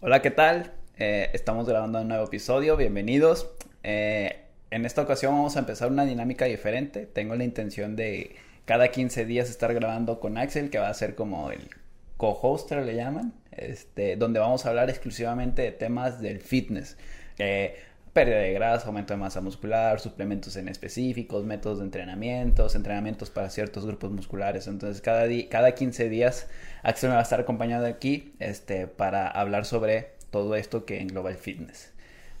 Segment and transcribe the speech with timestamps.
[0.00, 0.70] Hola, ¿qué tal?
[0.96, 3.50] Eh, estamos grabando un nuevo episodio, bienvenidos.
[3.82, 7.04] Eh, en esta ocasión vamos a empezar una dinámica diferente.
[7.04, 11.16] Tengo la intención de cada 15 días estar grabando con Axel, que va a ser
[11.16, 11.68] como el
[12.16, 16.96] co-hoster, le llaman, este, donde vamos a hablar exclusivamente de temas del fitness.
[17.40, 17.74] Eh,
[18.12, 23.50] pérdida de grasa, aumento de masa muscular, suplementos en específicos, métodos de entrenamientos, entrenamientos para
[23.50, 24.66] ciertos grupos musculares.
[24.66, 26.48] Entonces, cada, cada 15 días
[26.82, 31.30] Axel me va a estar acompañando aquí este, para hablar sobre todo esto que engloba
[31.30, 31.92] el fitness.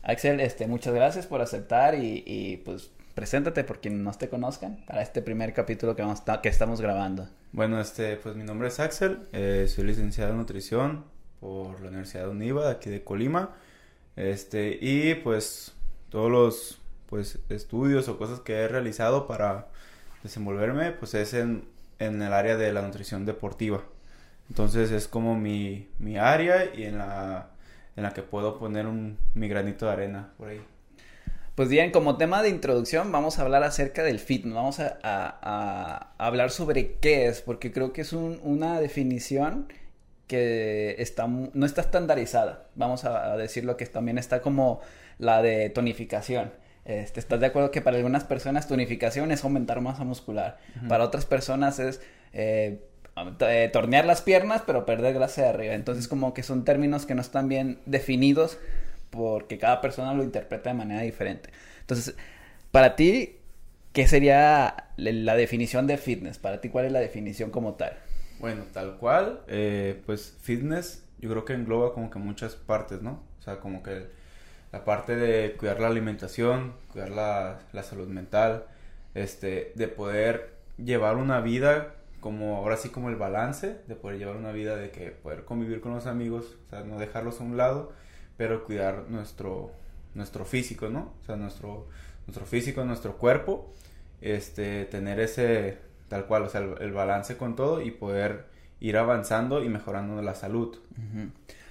[0.02, 5.02] Axel, este, muchas gracias por aceptar y, pues preséntate por quienes no te conozcan para
[5.02, 7.28] este primer capítulo que, vamos que estamos grabando.
[7.50, 11.04] Bueno, este, pues mi nombre es Axel, eh, soy licenciado en nutrición
[11.40, 13.56] por la Universidad de Univa, aquí de Colima.
[14.18, 15.74] Este, y pues
[16.10, 19.68] todos los pues estudios o cosas que he realizado para
[20.24, 21.68] desenvolverme, pues es en,
[22.00, 23.84] en el área de la nutrición deportiva.
[24.48, 27.50] Entonces es como mi, mi área y en la,
[27.94, 30.60] en la que puedo poner un, mi granito de arena por ahí.
[31.54, 36.14] Pues bien, como tema de introducción vamos a hablar acerca del fitness, vamos a, a,
[36.18, 39.68] hablar sobre qué es, porque creo que es un, una definición
[40.28, 42.66] que está, no está estandarizada.
[42.76, 44.80] Vamos a, decirlo que también está como
[45.18, 46.52] la de tonificación.
[46.84, 50.58] Este, ¿Estás de acuerdo que para algunas personas tonificación es aumentar masa muscular?
[50.88, 52.00] Para otras personas es
[52.32, 52.80] eh,
[53.40, 55.74] eh, tornear las piernas pero perder grasa de arriba.
[55.74, 58.58] Entonces como que son términos que no están bien definidos
[59.10, 61.50] porque cada persona lo interpreta de manera diferente.
[61.80, 62.14] Entonces,
[62.70, 63.36] para ti,
[63.92, 66.38] ¿qué sería la definición de fitness?
[66.38, 67.94] Para ti, ¿cuál es la definición como tal?
[68.40, 73.22] Bueno, tal cual, eh, pues fitness yo creo que engloba como que muchas partes, ¿no?
[73.40, 74.06] O sea, como que
[74.72, 78.66] la parte de cuidar la alimentación, cuidar la, la salud mental,
[79.14, 84.36] este, de poder llevar una vida como ahora sí como el balance, de poder llevar
[84.36, 87.56] una vida de que poder convivir con los amigos, o sea, no dejarlos a un
[87.56, 87.92] lado,
[88.36, 89.72] pero cuidar nuestro,
[90.14, 91.12] nuestro físico, ¿no?
[91.22, 91.88] O sea, nuestro,
[92.26, 93.72] nuestro físico, nuestro cuerpo,
[94.20, 98.46] este, tener ese, tal cual, o sea, el, balance con todo y poder
[98.80, 100.78] ir avanzando y mejorando la salud.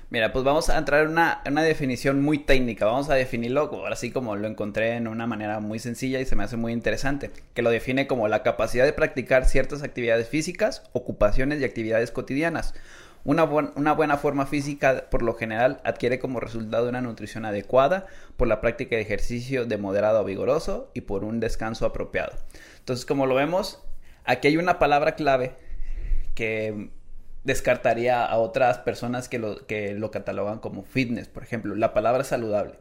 [0.09, 2.86] Mira, pues vamos a entrar en una, una, definición muy técnica.
[2.86, 6.38] Vamos a definirlo ahora sí como lo encontré en una manera muy sencilla y se
[6.38, 7.30] me hace muy interesante.
[7.53, 12.74] Que lo define como la capacidad de practicar ciertas actividades físicas, ocupaciones y actividades cotidianas.
[13.26, 18.06] Una, una, buena forma física por lo general adquiere como resultado una nutrición adecuada
[18.38, 22.31] por la práctica de ejercicio de moderado a vigoroso y por un descanso apropiado.
[22.80, 23.84] Entonces, como lo vemos,
[24.28, 25.56] Aquí hay una palabra clave
[26.36, 26.92] que
[27.44, 32.24] descartaría a otras personas que lo, que lo catalogan como fitness, por ejemplo, la palabra
[32.24, 32.76] saludable.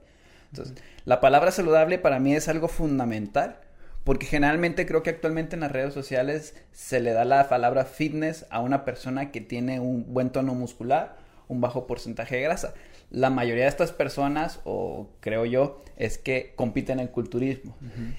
[0.50, 3.60] Entonces, la palabra saludable para mí es algo fundamental
[4.06, 8.46] porque generalmente creo que actualmente en las redes sociales se le da la palabra fitness
[8.50, 11.16] a una persona que tiene un buen tono muscular,
[11.48, 12.74] un bajo porcentaje de grasa.
[13.10, 17.76] La mayoría de estas personas, o creo yo, es que compiten en culturismo.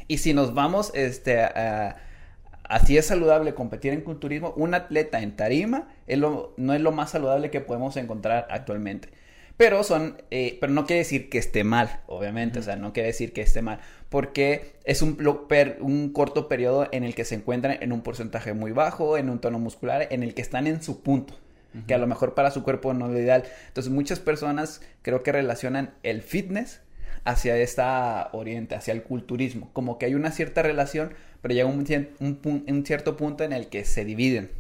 [0.10, 1.96] Y si nos vamos este, a,
[2.68, 4.54] Así es saludable competir en culturismo.
[4.58, 9.10] Un atleta en tarima no es lo más saludable que podemos encontrar actualmente.
[9.58, 13.08] Pero son, eh, pero no quiere decir que esté mal, obviamente, o sea, no quiere
[13.08, 13.80] decir que esté mal,
[14.10, 15.18] porque es un,
[15.80, 19.40] un corto periodo en el que se encuentran en un porcentaje muy bajo, en un
[19.40, 21.34] tono muscular, en el que están en su punto,
[21.88, 23.46] que a lo mejor para su cuerpo no es lo ideal.
[23.68, 26.82] Entonces, muchas personas creo que relacionan el fitness
[27.26, 31.86] hacia esta oriente, hacia el culturismo, como que hay una cierta relación, pero llega un,
[32.68, 34.52] un, cierto punto en el que se dividen.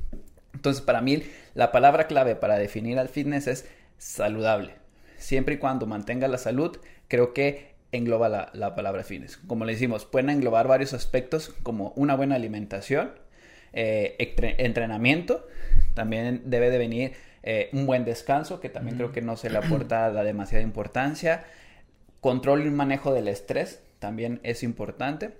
[0.53, 1.23] Entonces, para mí,
[1.53, 3.67] la palabra clave para definir al fitness es
[3.97, 4.73] saludable.
[5.17, 6.77] Siempre y cuando mantenga la salud,
[7.07, 9.37] creo que engloba la, palabra fitness.
[9.37, 13.11] Como le decimos, pueden englobar varios aspectos como una buena alimentación,
[13.73, 14.15] eh,
[14.57, 15.45] entrenamiento,
[15.93, 19.57] también debe de venir eh, un buen descanso, que también creo que no se le
[19.57, 21.45] aporta la demasiada importancia,
[22.19, 25.31] control y manejo del estrés también es importante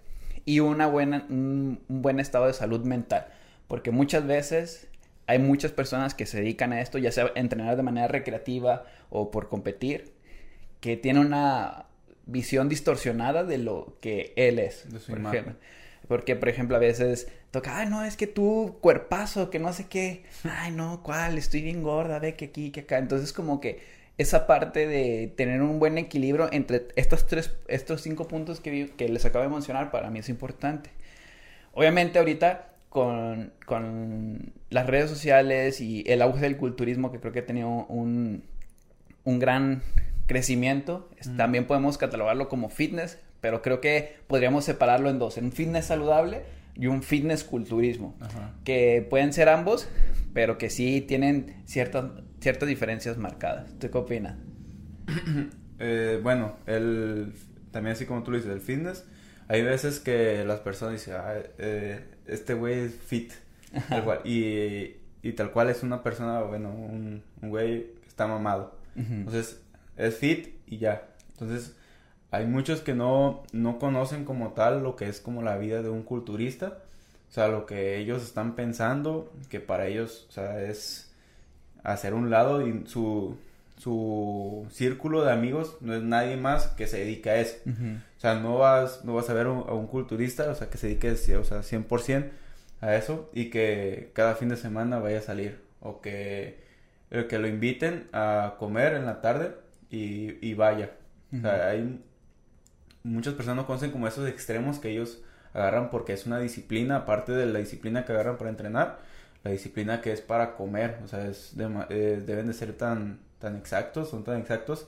[0.48, 3.28] y una buena, un, buen estado de salud mental,
[3.68, 4.88] porque muchas veces
[5.28, 9.30] hay muchas personas que se dedican a esto, ya sea entrenar de manera recreativa o
[9.30, 10.14] por competir,
[10.80, 11.88] que tienen una
[12.26, 14.88] visión distorsionada de lo que él es.
[15.10, 15.56] por ejemplo.
[16.08, 19.88] Porque, por ejemplo, a veces toca, ay, no, es que tú, cuerpazo, que no sé
[19.88, 20.24] qué.
[20.46, 21.38] Ay, no, ¿cuál?
[21.38, 23.00] Estoy bien gorda, ve que aquí, que acá.
[23.00, 23.82] Entonces, como que
[24.18, 29.10] esa parte de tener un buen equilibrio entre estos tres, estos cinco puntos que, que
[29.10, 30.90] les acabo de mencionar, para mí es importante.
[31.74, 37.40] Obviamente ahorita con, con, las redes sociales y el auge del culturismo, que creo que
[37.40, 38.44] ha tenido un,
[39.24, 39.82] un gran
[40.26, 45.52] crecimiento, también podemos catalogarlo como fitness, pero creo que podríamos separarlo en dos, en un
[45.52, 46.42] fitness saludable
[46.76, 48.16] y un fitness culturismo,
[48.64, 49.88] que pueden ser ambos,
[50.34, 52.06] pero que sí tienen ciertas,
[52.40, 53.70] ciertas diferencias marcadas.
[53.80, 54.36] ¿Tú qué opinas?
[55.80, 57.34] Eh, bueno, el,
[57.70, 59.06] también así como tú lo dices, el fitness,
[59.48, 63.32] hay veces que las personas dicen, ah, eh, este güey es fit,
[63.88, 68.26] tal cual, y, y, tal cual es una persona, bueno, un, un güey que está
[68.26, 68.76] mamado.
[68.96, 69.62] Entonces,
[69.98, 71.10] es fit y ya.
[71.34, 71.76] Entonces,
[72.32, 75.90] hay muchos que no, no conocen como tal lo que es como la vida de
[75.90, 76.80] un culturista.
[77.30, 81.07] O sea, lo que ellos están pensando, que para ellos, o sea, es
[81.84, 83.38] hacer un lado y su,
[83.78, 87.58] su círculo de amigos no es nadie más que se dedique a eso.
[87.66, 90.88] O sea, no vas, no vas a ver a un culturista, o sea, que se
[90.88, 92.30] dedique, o sea, 100%
[92.82, 95.60] a eso y que cada fin de semana vaya a salir.
[95.80, 96.60] O que,
[97.10, 99.56] que lo inviten a comer en la tarde
[99.90, 100.92] y, y vaya.
[101.32, 102.02] O sea, hay
[103.04, 105.22] muchas personas no conocen como esos extremos que ellos
[105.54, 109.00] agarran porque es una disciplina, aparte de la disciplina que agarran para entrenar,
[109.48, 111.00] la disciplina que es para comer.
[111.04, 111.54] O sea, es
[111.90, 114.88] eh, deben de ser tan tan exactos, son tan exactos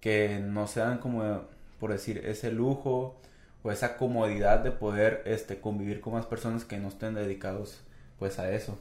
[0.00, 1.42] que no sean como,
[1.78, 3.20] por decir, ese lujo
[3.62, 7.82] o esa comodidad de poder este, convivir con más personas que no estén dedicados
[8.18, 8.78] pues a eso.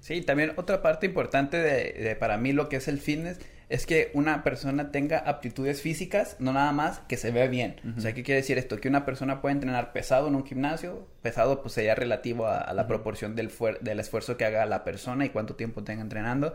[0.00, 3.38] Sí, también otra parte importante de, para mí lo que es el fitness
[3.74, 7.80] es que una persona tenga aptitudes físicas, no nada más que se vea bien.
[7.96, 8.78] O sea, ¿qué quiere decir esto?
[8.78, 12.86] Que una persona puede entrenar pesado en un gimnasio, pesado pues sería relativo a, la
[12.86, 13.50] proporción del,
[13.80, 16.54] del esfuerzo que haga la persona y cuánto tiempo tenga entrenando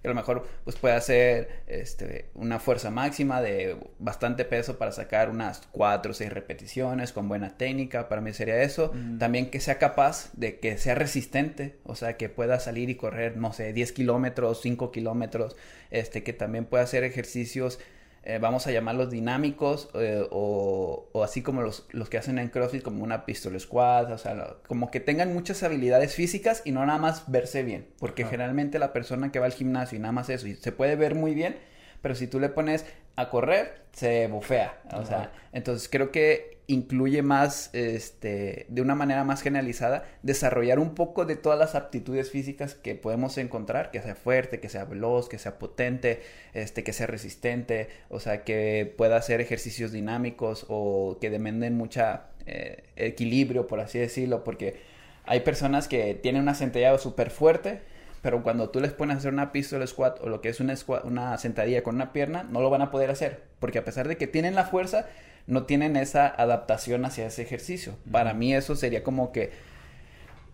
[0.00, 4.92] que a lo mejor pues puede hacer este, una fuerza máxima de bastante peso para
[4.92, 8.92] sacar unas cuatro o seis repeticiones con buena técnica, para mí sería eso.
[9.18, 13.36] También que sea capaz de que sea resistente, o sea, que pueda salir y correr,
[13.36, 15.56] no sé, 10 kilómetros, 5 kilómetros,
[15.90, 17.78] este, que también pueda hacer ejercicios
[18.22, 22.82] eh, vamos a llamarlos dinámicos eh, o, así como los, los, que hacen en CrossFit
[22.82, 26.98] como una pistol squad, o sea, como que tengan muchas habilidades físicas y no nada
[26.98, 30.46] más verse bien, porque generalmente la persona que va al gimnasio y nada más eso
[30.46, 31.56] y se puede ver muy bien,
[32.02, 32.84] pero si tú le pones
[33.16, 39.24] a correr, se bufea, o sea, entonces creo que incluye más, este, de una manera
[39.24, 44.14] más generalizada, desarrollar un poco de todas las aptitudes físicas que podemos encontrar, que sea
[44.14, 46.22] fuerte, que sea veloz, que sea potente,
[46.54, 52.26] este, que sea resistente, o sea, que pueda hacer ejercicios dinámicos o que demanden mucha
[52.46, 54.76] eh, equilibrio, por así decirlo, porque
[55.24, 57.80] hay personas que tienen una sentadilla súper fuerte,
[58.22, 60.74] pero cuando tú les pones a hacer una pistol squat o lo que es una,
[61.02, 64.16] una sentadilla con una pierna, no lo van a poder hacer, porque a pesar de
[64.16, 65.06] que tienen la fuerza,
[65.46, 67.96] no tienen esa adaptación hacia ese ejercicio.
[68.10, 69.50] Para mí eso sería como que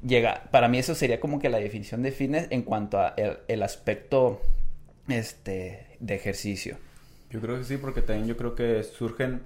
[0.05, 3.15] llega, para mí eso sería como que la definición de fitness en cuanto a
[3.49, 4.41] el, aspecto
[5.09, 6.79] este de ejercicio.
[7.31, 9.43] Yo creo que sí, porque también yo creo que surgen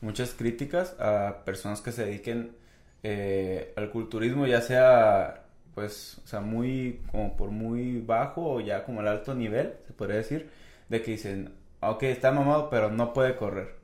[0.00, 2.52] muchas críticas a personas que se dediquen
[3.02, 5.42] eh, al culturismo, ya sea
[5.74, 9.92] pues, o sea, muy, como por muy bajo o ya como al alto nivel, se
[9.92, 10.50] podría decir,
[10.88, 13.81] de que dicen, ok, está mamado, pero no puede correr.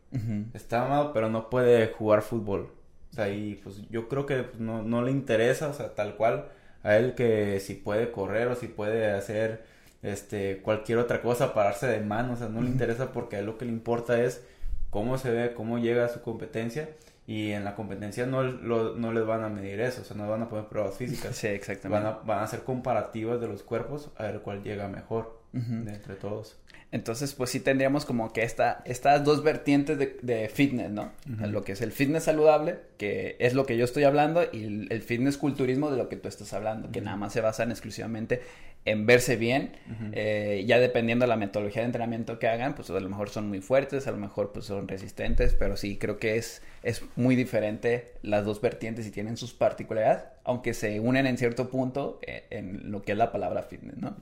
[0.54, 2.70] Está amado, pero no puede jugar fútbol.
[3.10, 6.16] O sea, y pues yo creo que pues, no, no le interesa, o sea, tal
[6.16, 6.48] cual
[6.82, 9.64] a él que si puede correr o si puede hacer
[10.02, 13.46] este cualquier otra cosa, pararse de mano, o sea, no le interesa porque a él
[13.46, 14.42] lo que le importa es
[14.90, 16.90] cómo se ve, cómo llega a su competencia
[17.26, 20.42] y en la competencia no, no les van a medir eso, o sea, no van
[20.42, 21.36] a poner pruebas físicas.
[21.36, 22.04] Sí, exactamente.
[22.04, 25.94] Van a, van a hacer comparativas de los cuerpos a ver cuál llega mejor de
[25.94, 26.56] entre todos.
[26.90, 31.12] Entonces, pues sí tendríamos como que esta, estas dos vertientes de, fitness, ¿no?
[31.26, 35.02] Lo que es el fitness saludable, que es lo que yo estoy hablando, y el,
[35.02, 38.40] fitness culturismo de lo que tú estás hablando, que nada más se basan exclusivamente
[38.86, 39.72] en verse bien,
[40.12, 43.48] eh, ya dependiendo de la metodología de entrenamiento que hagan, pues a lo mejor son
[43.48, 47.36] muy fuertes, a lo mejor pues son resistentes, pero sí creo que es, es muy
[47.36, 52.44] diferente las dos vertientes y tienen sus particularidades, aunque se unen en cierto punto eh,
[52.48, 54.16] en lo que es la palabra fitness, ¿no?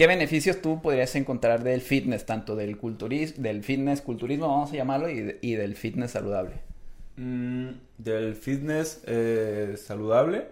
[0.00, 4.76] ¿Qué beneficios tú podrías encontrar del fitness, tanto del culturismo, del fitness culturismo, vamos a
[4.76, 6.54] llamarlo, y, del fitness saludable?
[7.16, 10.46] Mm, del fitness eh, saludable,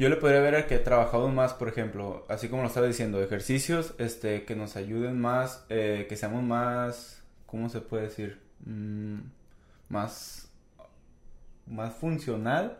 [0.00, 3.22] yo le podría ver que he trabajado más, por ejemplo, así como lo estaba diciendo,
[3.22, 8.40] ejercicios este, que nos ayuden más, eh, que seamos más, ¿cómo se puede decir?
[8.66, 9.18] Mm,
[9.90, 10.50] más,
[11.68, 12.78] más funcional,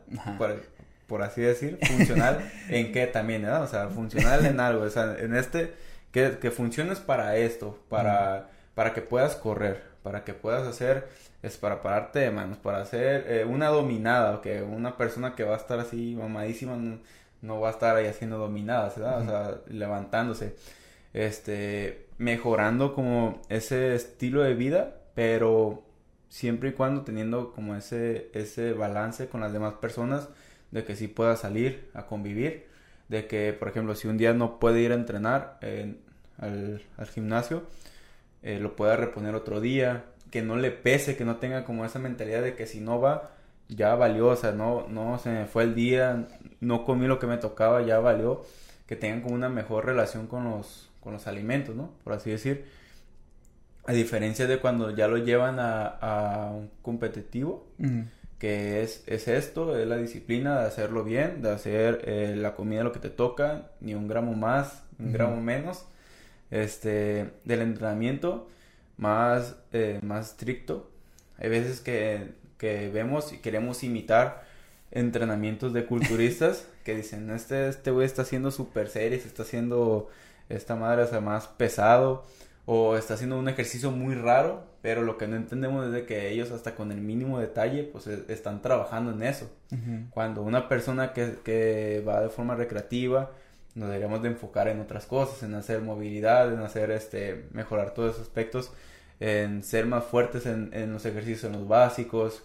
[1.09, 2.39] por así decir, funcional
[2.69, 3.63] en qué también, ¿no?
[3.63, 5.73] O sea, funcional en algo, o sea, en este,
[6.13, 11.09] que, que funciones para esto, para, para que puedas correr, para que puedas hacer,
[11.43, 15.55] es para pararte de manos, para hacer eh, una dominada, que una persona que va
[15.55, 16.77] a estar así mamadísima
[17.41, 19.23] no, va a estar ahí haciendo dominadas, ¿verdad?
[19.23, 20.57] O sea, levantándose,
[21.15, 25.85] este, mejorando como ese estilo de vida, pero
[26.29, 30.29] siempre y cuando teniendo como ese, ese balance con las demás personas,
[30.71, 32.67] de que sí pueda salir a convivir,
[33.09, 35.59] de que, por ejemplo, si un día no puede ir a entrenar
[36.39, 37.63] al, gimnasio,
[38.43, 41.99] eh, lo pueda reponer otro día, que no le pese, que no tenga como esa
[41.99, 43.31] mentalidad de que si no va,
[43.69, 46.29] ya valió, o sea, no, no se me fue el día,
[46.61, 48.45] no comí lo que me tocaba, ya valió,
[48.87, 51.91] que tengan como una mejor relación con los, con los alimentos, ¿no?
[52.05, 52.65] Por así decir.
[53.87, 57.67] A diferencia de cuando ya lo llevan a, a un competitivo,
[58.39, 62.85] que es, es esto, es la disciplina de hacerlo bien, de hacer eh, la comida
[62.85, 65.85] lo que te toca, ni un gramo más, un gramo menos,
[66.51, 68.49] este, del entrenamiento
[68.97, 70.91] más, eh, más estricto.
[71.39, 74.45] Hay veces que, que vemos y queremos imitar
[74.91, 80.09] entrenamientos de culturistas que dicen, este, este güey está haciendo super series, está haciendo
[80.49, 82.25] esta madre, o sea, más pesado,
[82.67, 86.31] o está haciendo un ejercicio muy raro, pero lo que no entendemos es de que
[86.31, 89.51] ellos hasta con el mínimo detalle, pues e, están trabajando en eso.
[90.11, 93.31] Cuando una persona que, que va de forma recreativa,
[93.75, 98.13] nos deberíamos de enfocar en otras cosas, en hacer movilidad, en hacer este, mejorar todos
[98.15, 98.73] esos aspectos,
[99.21, 102.45] en ser más fuertes en, en los ejercicios, en los básicos,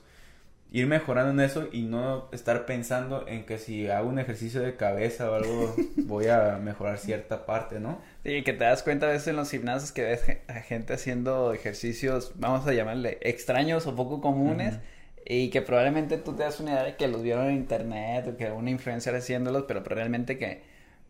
[0.74, 4.76] ir mejorando en eso y no estar pensando en que si hago un ejercicio de
[4.76, 8.02] cabeza o algo voy a mejorar cierta parte, ¿no?
[8.24, 11.54] Sí, que te das cuenta a veces en los gimnasios que ves a gente haciendo
[11.54, 14.80] ejercicios, vamos a llamarle extraños o poco comunes.
[15.26, 18.38] Y que probablemente tú te das una idea de que los vieron en internet o
[18.38, 20.62] que una influencer haciéndolos, pero realmente que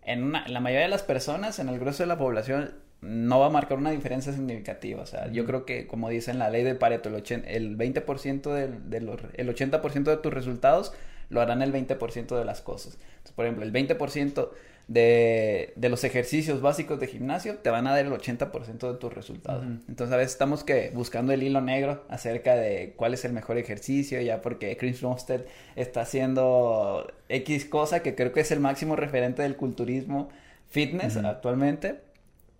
[0.03, 3.39] en, una, en la mayoría de las personas, en el grueso de la población, no
[3.39, 5.01] va a marcar una diferencia significativa.
[5.01, 8.67] O sea, yo creo que, como dicen la ley de Pareto, el, el 20% de,
[8.67, 10.93] de los, el 80% de tus resultados
[11.29, 12.93] lo harán el 20% de las cosas.
[12.93, 14.49] Entonces, por ejemplo, el 20%
[14.87, 19.13] de, de, los ejercicios básicos de gimnasio te van a dar el 80% de tus
[19.13, 19.63] resultados.
[19.87, 23.57] Entonces, a veces estamos que buscando el hilo negro acerca de cuál es el mejor
[23.57, 25.41] ejercicio, ya porque Chris Rumstead
[25.75, 30.29] está haciendo X cosa que creo que es el máximo referente del culturismo
[30.69, 32.01] fitness actualmente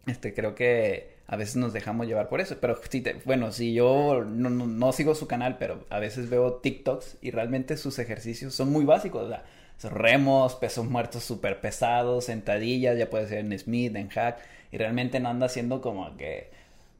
[0.05, 2.57] este, creo que a veces nos dejamos llevar por eso.
[2.59, 7.17] Pero sí, bueno, si yo no, no, sigo su canal, pero a veces veo TikToks
[7.21, 9.23] y realmente sus ejercicios son muy básicos.
[9.23, 9.43] O sea,
[9.81, 14.37] remos, pesos muertos súper pesados, sentadillas, ya puede ser en Smith, en Hack,
[14.71, 16.49] y realmente no anda haciendo como que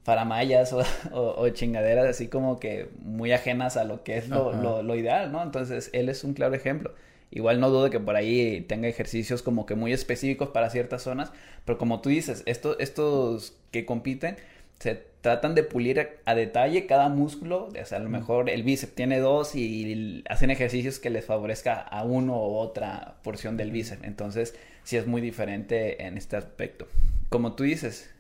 [0.04, 4.84] faramayas o, o, chingaderas así como que muy ajenas a lo que es lo, lo,
[4.84, 5.42] lo ideal, ¿no?
[5.42, 6.94] Entonces, él es un claro ejemplo.
[7.32, 11.32] Igual no dudo que por ahí tenga ejercicios como que muy específicos para ciertas zonas,
[11.66, 14.38] pero como tú dices, estos, estos que compiten
[14.78, 18.94] se tratan de pulir a, detalle cada músculo, o sea, a lo mejor el bíceps
[18.94, 24.04] tiene dos y hacen ejercicios que les favorezca a uno u otra porción del bíceps,
[24.04, 24.54] entonces
[24.84, 26.90] sí es muy diferente en este aspecto.
[27.30, 28.14] Como tú dices,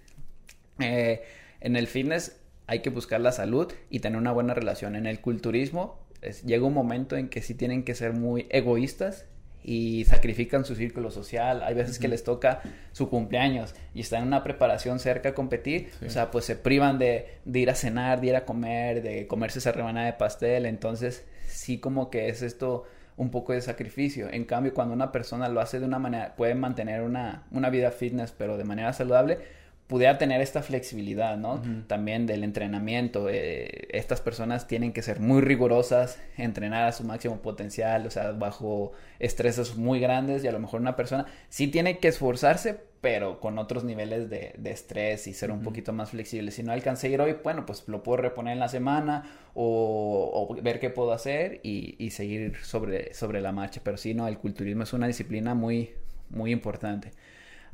[0.79, 1.23] eh,
[1.59, 4.95] en el fitness hay que buscar la salud y tener una buena relación.
[4.95, 5.99] En el culturismo
[6.45, 9.25] llega un momento en que sí tienen que ser muy egoístas
[9.63, 11.63] y sacrifican su círculo social.
[11.63, 15.89] Hay veces que les toca su cumpleaños y están en una preparación cerca a competir.
[16.05, 19.27] O sea, pues se privan de, de, ir a cenar, de ir a comer, de
[19.27, 20.65] comerse esa rebanada de pastel.
[20.65, 24.27] Entonces, sí como que es esto un poco de sacrificio.
[24.31, 27.91] En cambio, cuando una persona lo hace de una manera, puede mantener una, una vida
[27.91, 29.39] fitness, pero de manera saludable,
[29.87, 31.61] pudiera tener esta flexibilidad, ¿no?
[31.87, 33.27] También del entrenamiento.
[33.29, 38.31] Eh, estas personas tienen que ser muy rigurosas, entrenar a su máximo potencial, o sea,
[38.31, 43.41] bajo estreses muy grandes y a lo mejor una persona sí tiene que esforzarse, pero
[43.41, 46.51] con otros niveles de, estrés y ser un poquito más flexible.
[46.51, 50.55] Si no alcancé a ir hoy, bueno, pues lo puedo reponer en la semana o,
[50.63, 53.81] ver qué puedo hacer y, y, seguir sobre, sobre la marcha.
[53.83, 55.91] Pero sí, no, el culturismo es una disciplina muy,
[56.29, 57.11] muy importante.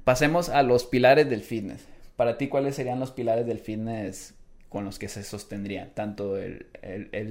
[0.04, 1.86] Pasemos a los pilares del fitness.
[2.20, 4.34] Para ti, ¿cuáles serían los pilares del fitness
[4.68, 5.94] con los que se sostendría?
[5.94, 6.68] Tanto el,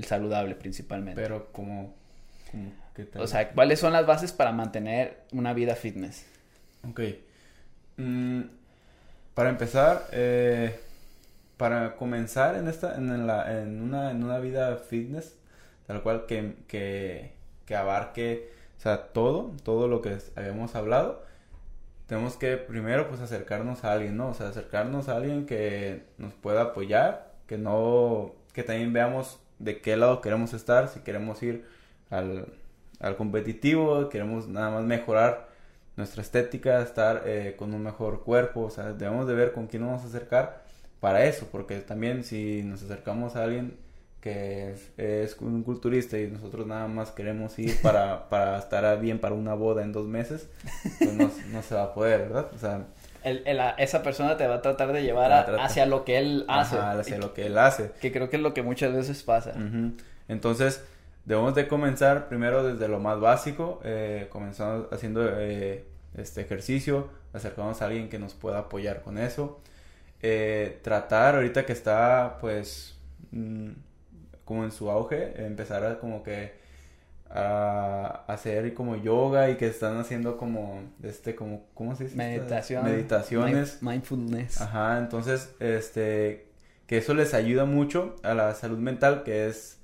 [0.07, 1.21] saludable principalmente.
[1.21, 1.95] Pero como...
[3.16, 6.25] O sea, ¿cuáles son las bases para mantener una vida fitness?
[6.88, 7.00] Ok.
[7.99, 8.45] Mm,
[9.35, 10.80] para empezar, eh,
[11.59, 15.37] para comenzar en esta, en, la, en, una, en una vida fitness,
[15.87, 17.33] tal cual que, que,
[17.66, 21.26] que abarque, o sea, todo, todo lo que habíamos hablado,
[22.09, 24.31] tenemos que primero pues acercarnos a alguien, ¿no?
[24.31, 29.81] O sea, acercarnos a alguien que nos pueda apoyar, que no, que también veamos de
[29.83, 31.67] qué lado queremos estar, si queremos ir
[32.11, 32.47] al,
[32.99, 35.49] al competitivo, queremos nada más mejorar
[35.97, 39.83] nuestra estética, estar eh, con un mejor cuerpo, o sea, debemos de ver con quién
[39.83, 40.62] nos vamos a acercar
[41.00, 43.77] para eso, porque también si nos acercamos a alguien
[44.20, 49.34] que es, un culturista y nosotros nada más queremos ir para, para estar bien para
[49.34, 50.48] una boda en dos meses,
[50.98, 52.50] pues no, no se va a poder, ¿verdad?
[52.54, 52.87] O sea...
[53.25, 53.42] El,
[53.78, 56.78] esa persona te va a tratar de llevar hacia lo que él hace.
[56.78, 57.90] hacia lo que él hace.
[58.00, 59.54] Que creo que es lo que muchas veces pasa.
[60.28, 60.84] Entonces,
[61.25, 65.84] debemos de comenzar primero desde lo más básico, eh, comenzando haciendo eh,
[66.16, 69.60] este ejercicio, acercarnos a alguien que nos pueda apoyar con eso.
[70.22, 72.96] eh, tratar ahorita que está pues
[73.30, 73.70] mm,
[74.49, 76.52] como en su auge, empezar a como que
[77.28, 82.17] a hacer como yoga y que están haciendo como este como ¿cómo se dice?
[82.17, 82.83] Meditación.
[82.83, 83.83] Meditaciones.
[83.83, 84.59] Mindfulness.
[84.62, 86.47] Ajá, entonces este
[86.87, 89.81] que eso les ayuda mucho a la salud mental que es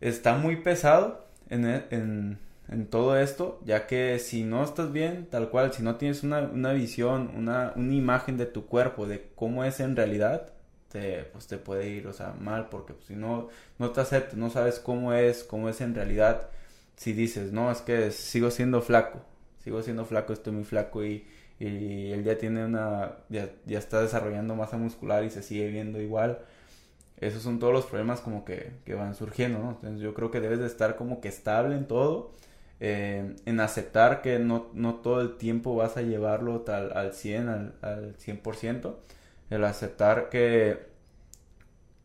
[0.00, 5.50] está muy pesado en, en, en todo esto, ya que si no estás bien, tal
[5.50, 9.64] cual, si no tienes una, una visión, una, una imagen de tu cuerpo, de cómo
[9.64, 10.51] es en realidad,
[10.92, 14.36] te, pues te puede ir, o sea, mal, porque pues, si no, no te aceptas,
[14.36, 16.50] no sabes cómo es, cómo es en realidad,
[16.96, 19.20] si dices, no, es que sigo siendo flaco,
[19.64, 21.26] sigo siendo flaco, estoy muy flaco y,
[21.58, 26.40] y él tiene una, ya, está desarrollando masa muscular y se sigue viendo igual,
[27.20, 29.58] esos son todos los problemas como que, van surgiendo.
[29.60, 32.32] Entonces yo creo que debes de estar como que estable en todo,
[32.80, 37.48] eh, en aceptar que no, no todo el tiempo vas a llevarlo tal, al 100,
[37.48, 38.96] al, al 100%,
[39.54, 40.78] el aceptar que,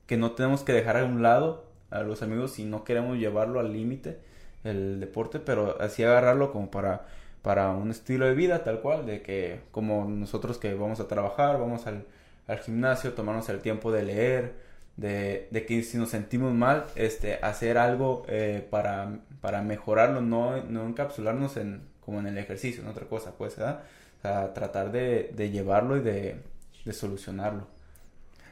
[0.05, 3.59] que no tenemos que dejar a un lado a los amigos si no queremos llevarlo
[3.59, 4.19] al límite
[4.63, 7.05] el deporte, pero así agarrarlo como para,
[7.41, 11.59] para un estilo de vida tal cual, de que como nosotros que vamos a trabajar,
[11.59, 12.05] vamos al,
[12.47, 14.53] al gimnasio, tomarnos el tiempo de leer,
[14.97, 20.63] de, de, que si nos sentimos mal, este, hacer algo eh, para, para mejorarlo, no,
[20.63, 23.83] no encapsularnos en, como en el ejercicio, en otra cosa, pues, ¿verdad?
[24.19, 26.41] O sea, tratar de, de llevarlo y de,
[26.87, 27.67] de solucionarlo.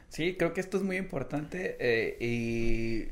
[0.08, 3.08] Sí, creo que esto es muy importante eh, y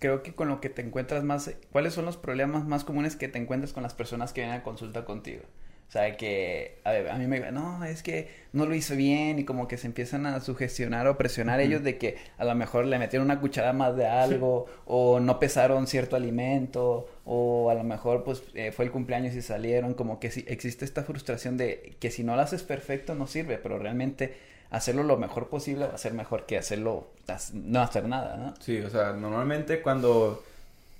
[0.00, 3.28] creo que con lo que te encuentras más, ¿cuáles son los problemas más comunes que
[3.28, 5.42] te encuentras con las personas que vienen a consulta contigo?
[5.90, 9.40] O sea, que a, ver, a mí me no, es que no lo hizo bien
[9.40, 12.86] y como que se empiezan a sugestionar o presionar ellos de que a lo mejor
[12.86, 17.84] le metieron una cuchara más de algo o no pesaron cierto alimento o a lo
[17.84, 21.94] mejor pues eh, fue el cumpleaños y salieron, como que si existe esta frustración de
[22.00, 24.34] que si no lo haces perfecto no sirve, pero realmente
[24.70, 27.06] hacerlo lo mejor posible va a ser mejor que hacerlo,
[27.52, 28.54] no hacer nada, ¿no?
[28.58, 30.42] Sí, o sea, normalmente cuando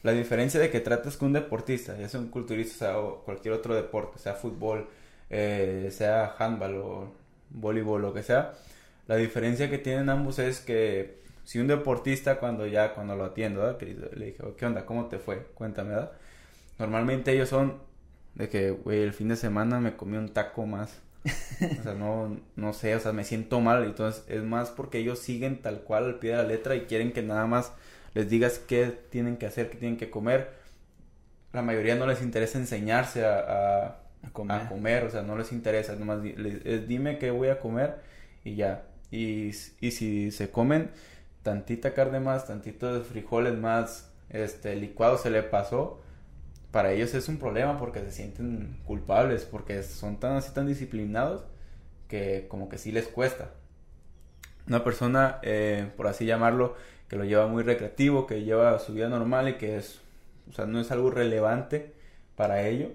[0.04, 3.74] la diferencia de que tratas con un deportista, ya sea un culturista, o cualquier otro
[3.74, 4.86] deporte, sea fútbol,
[5.30, 7.12] eh, sea handball o
[7.50, 8.52] voleibol, lo que sea,
[9.08, 13.76] la diferencia que tienen ambos es que si un deportista cuando ya, cuando lo atiendo,
[13.80, 14.86] le dije, ¿qué onda?
[14.86, 15.46] ¿Cómo te fue?
[15.54, 16.12] Cuéntame, ¿verdad?
[16.80, 17.74] Normalmente ellos son
[18.34, 21.00] de que, güey, el fin de semana me comí un taco más.
[21.24, 23.84] o sea, no, no sé, o sea, me siento mal.
[23.84, 27.12] Entonces, es más porque ellos siguen tal cual al pie de la letra y quieren
[27.12, 27.72] que nada más
[28.14, 30.52] les digas qué tienen que hacer, qué tienen que comer.
[31.52, 35.04] La mayoría no les interesa enseñarse a, a, comer.
[35.04, 37.96] o sea, no les interesa, nomás dime qué voy a comer
[38.42, 38.84] y ya.
[39.10, 40.90] Y, y si se comen
[41.42, 46.00] tantita carne más, tantitos frijoles más, este licuado se le pasó,
[46.70, 51.44] para ellos es un problema porque se sienten culpables, porque son tan así tan disciplinados
[52.08, 53.50] que como que sí les cuesta.
[54.68, 56.76] Una persona, eh, por así llamarlo,
[57.08, 60.00] que lo lleva muy recreativo, que lleva su vida normal y que es,
[60.48, 61.92] o sea, no es algo relevante
[62.36, 62.90] para ello.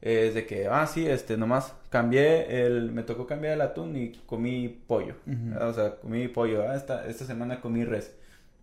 [0.00, 4.12] Es de que, ah, sí, este, nomás cambié el, me tocó cambiar el atún y
[4.26, 5.14] comí pollo.
[5.60, 8.12] O sea, comí pollo, ah, esta, esta semana comí res.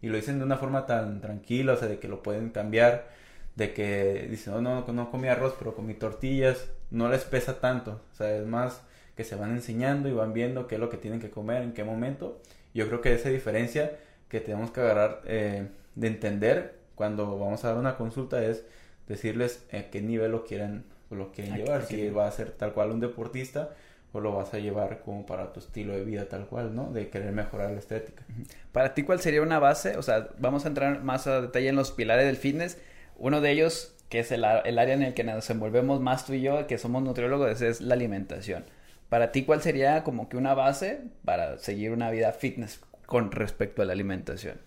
[0.01, 3.07] Y lo dicen de una forma tan tranquila, o sea, de que lo pueden cambiar,
[3.57, 8.01] de que dicen, oh, no, no comí arroz, pero comí tortillas, no les pesa tanto.
[8.13, 8.83] O sea, es más
[9.15, 11.73] que se van enseñando y van viendo qué es lo que tienen que comer, en
[11.73, 12.39] qué momento.
[12.75, 13.97] Yo creo que esa diferencia
[14.29, 18.63] que tenemos que agarrar eh, de entender cuando vamos a dar una consulta es
[19.07, 21.83] decirles a qué nivel lo quieren, lo quieren llevar.
[21.85, 23.71] Si va a ser tal cual un deportista
[24.13, 26.91] o lo vas a llevar como para tu estilo de vida tal cual, ¿no?
[26.91, 28.23] De querer mejorar la estética.
[28.71, 29.97] Para ti, ¿cuál sería una base?
[29.97, 32.77] O sea, vamos a entrar más a detalle en los pilares del fitness.
[33.17, 36.33] Uno de ellos, que es el, el área en el que nos desenvolvemos más tú
[36.33, 38.65] y yo, que somos nutriólogos, es la alimentación.
[39.09, 42.81] Para ti, ¿cuál sería como que una base para seguir una vida fitness?
[43.07, 44.59] con respecto a la alimentación?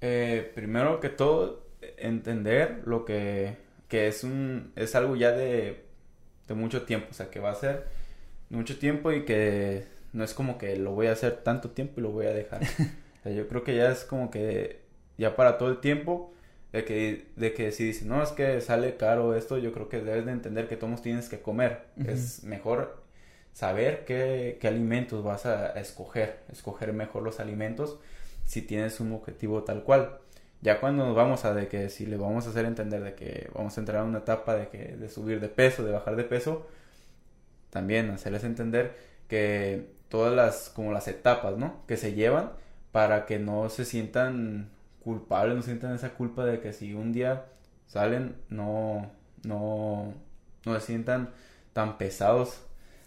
[0.00, 1.66] Eh, primero que todo,
[1.98, 3.56] entender lo que,
[3.88, 5.84] que es un es algo ya de,
[6.48, 7.86] de, mucho tiempo, o sea, que va a ser
[8.48, 12.02] mucho tiempo y que no es como que lo voy a hacer tanto tiempo y
[12.02, 12.62] lo voy a dejar.
[13.24, 14.80] yo creo que ya es como que
[15.18, 16.32] ya para todo el tiempo
[16.72, 20.00] de que, de que si dices, no, es que sale caro esto, yo creo que
[20.00, 21.82] debes de entender que todos tienes que comer.
[22.06, 23.02] Es mejor
[23.52, 27.98] saber qué, qué alimentos vas a, escoger, escoger mejor los alimentos
[28.44, 30.18] si tienes un objetivo tal cual.
[30.62, 33.50] Ya cuando nos vamos a de que si le vamos a hacer entender de que
[33.52, 36.24] vamos a entrar a una etapa de que de subir de peso, de bajar de
[36.24, 36.66] peso,
[37.70, 38.94] también hacerles entender
[39.28, 41.82] que todas las como las etapas, ¿no?
[41.86, 42.52] que se llevan
[42.92, 44.70] para que no se sientan
[45.04, 47.46] culpables, no sientan esa culpa de que si un día
[47.86, 49.10] salen no
[49.44, 50.14] no
[50.64, 51.30] no se sientan
[51.72, 52.62] tan pesados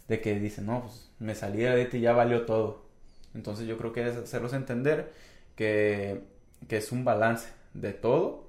[0.07, 2.85] de que dicen, no, pues me salí de dieta y ya valió todo.
[3.33, 5.11] Entonces yo creo que es hacerlos entender
[5.55, 6.23] que,
[6.67, 8.45] que es un balance de todo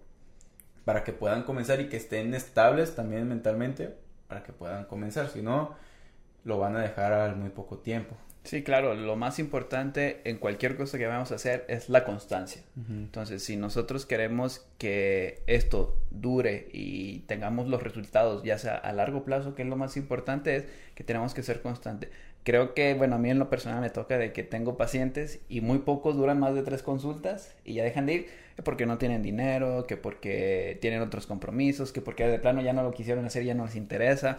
[0.84, 3.96] para que puedan comenzar y que estén estables también mentalmente
[4.28, 5.28] para que puedan comenzar.
[5.28, 5.74] Si no,
[6.44, 8.16] lo van a dejar al muy poco tiempo.
[8.46, 12.62] Sí, claro, lo más importante en cualquier cosa que vamos a hacer es la constancia.
[12.88, 19.24] Entonces, si nosotros queremos que esto dure y tengamos los resultados, ya sea a largo
[19.24, 22.08] plazo, que es lo más importante, es que tenemos que ser constante.
[22.44, 25.60] Creo que, bueno, a mí en lo personal me toca de que tengo pacientes y
[25.60, 28.26] muy pocos duran más de tres consultas y ya dejan de ir
[28.62, 32.84] porque no tienen dinero, que porque tienen otros compromisos, que porque de plano ya no
[32.84, 34.38] lo quisieron hacer, ya no les interesa.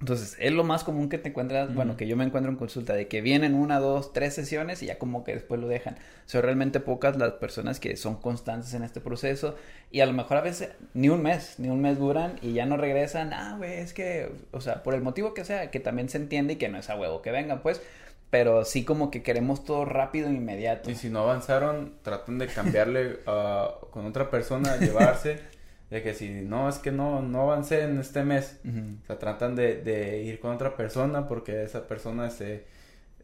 [0.00, 2.94] Entonces, es lo más común que te encuentras, bueno, que yo me encuentro en consulta,
[2.94, 5.96] de que vienen una, dos, tres sesiones y ya como que después lo dejan.
[6.24, 9.56] Son realmente pocas las personas que son constantes en este proceso
[9.90, 12.64] y a lo mejor a veces ni un mes, ni un mes duran y ya
[12.64, 13.32] no regresan.
[13.32, 16.52] Ah, güey, es que, o sea, por el motivo que sea, que también se entiende
[16.52, 17.82] y que no es a huevo que vengan, pues,
[18.30, 20.92] pero sí como que queremos todo rápido e inmediato.
[20.92, 23.18] Y si no avanzaron, traten de cambiarle
[23.90, 25.57] con otra persona, llevarse.
[25.90, 29.54] De que si no, es que no, no avancé en este mes, o sea, tratan
[29.54, 32.64] de, de, ir con otra persona porque esa persona se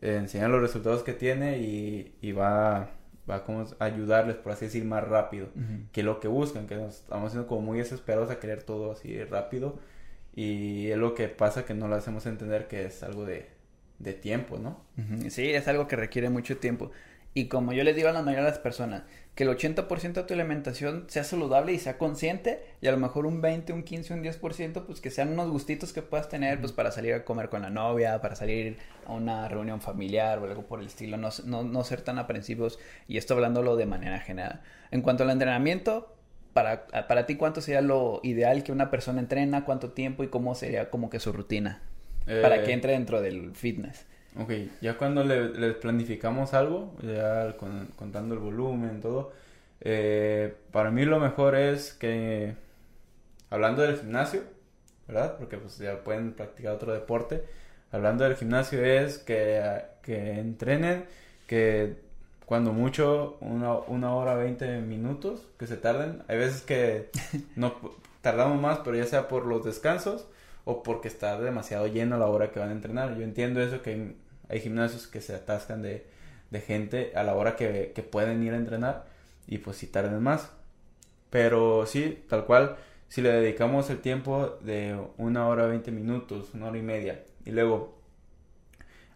[0.00, 2.90] eh, enseña los resultados que tiene y, y va,
[3.28, 5.48] va como a ayudarles, por así decir, más rápido,
[5.92, 9.22] que lo que buscan, que nos estamos siendo como muy desesperados a querer todo así
[9.24, 9.78] rápido.
[10.36, 13.46] Y es lo que pasa que no lo hacemos entender que es algo de,
[13.98, 14.84] de tiempo, ¿no?
[15.30, 16.90] Sí, es algo que requiere mucho tiempo.
[17.34, 19.02] Y como yo les digo a la mayoría de las personas,
[19.34, 23.26] que el 80% de tu alimentación sea saludable y sea consciente, y a lo mejor
[23.26, 26.72] un 20, un 15, un 10%, pues que sean unos gustitos que puedas tener, pues
[26.72, 30.62] para salir a comer con la novia, para salir a una reunión familiar o algo
[30.62, 34.62] por el estilo, no, no, no ser tan aprensivos, y esto hablándolo de manera general.
[34.92, 36.14] En cuanto al entrenamiento,
[36.52, 39.64] para, para ti, ¿cuánto sería lo ideal que una persona entrena?
[39.64, 40.22] ¿Cuánto tiempo?
[40.22, 41.82] ¿Y cómo sería como que su rutina?
[42.24, 44.06] para que eh, entre dentro del fitness.
[44.36, 49.32] Ok, ya cuando le, planificamos algo, ya contando el volumen, todo,
[49.80, 52.56] eh, para mí lo mejor es que,
[53.50, 54.42] hablando del gimnasio,
[55.06, 55.36] ¿verdad?
[55.38, 57.44] Porque pues ya pueden practicar otro deporte.
[57.92, 59.62] Hablando del gimnasio es que,
[60.02, 61.04] que entrenen,
[61.46, 61.96] que
[62.46, 66.22] cuando mucho, una, una hora, 20 minutos, que se tarden.
[66.28, 67.10] Hay veces que
[67.56, 67.74] no
[68.20, 70.26] tardamos más, pero ya sea por los descansos
[70.64, 73.16] o porque está demasiado lleno la hora que van a entrenar.
[73.16, 74.14] Yo entiendo eso, que
[74.48, 76.06] hay, gimnasios que se atascan de,
[76.50, 79.06] de gente a la hora que, que, pueden ir a entrenar
[79.46, 80.50] y pues si tarden más.
[81.30, 82.76] Pero sí, tal cual,
[83.08, 87.50] si le dedicamos el tiempo de una hora, 20 minutos, una hora y media y
[87.50, 87.98] luego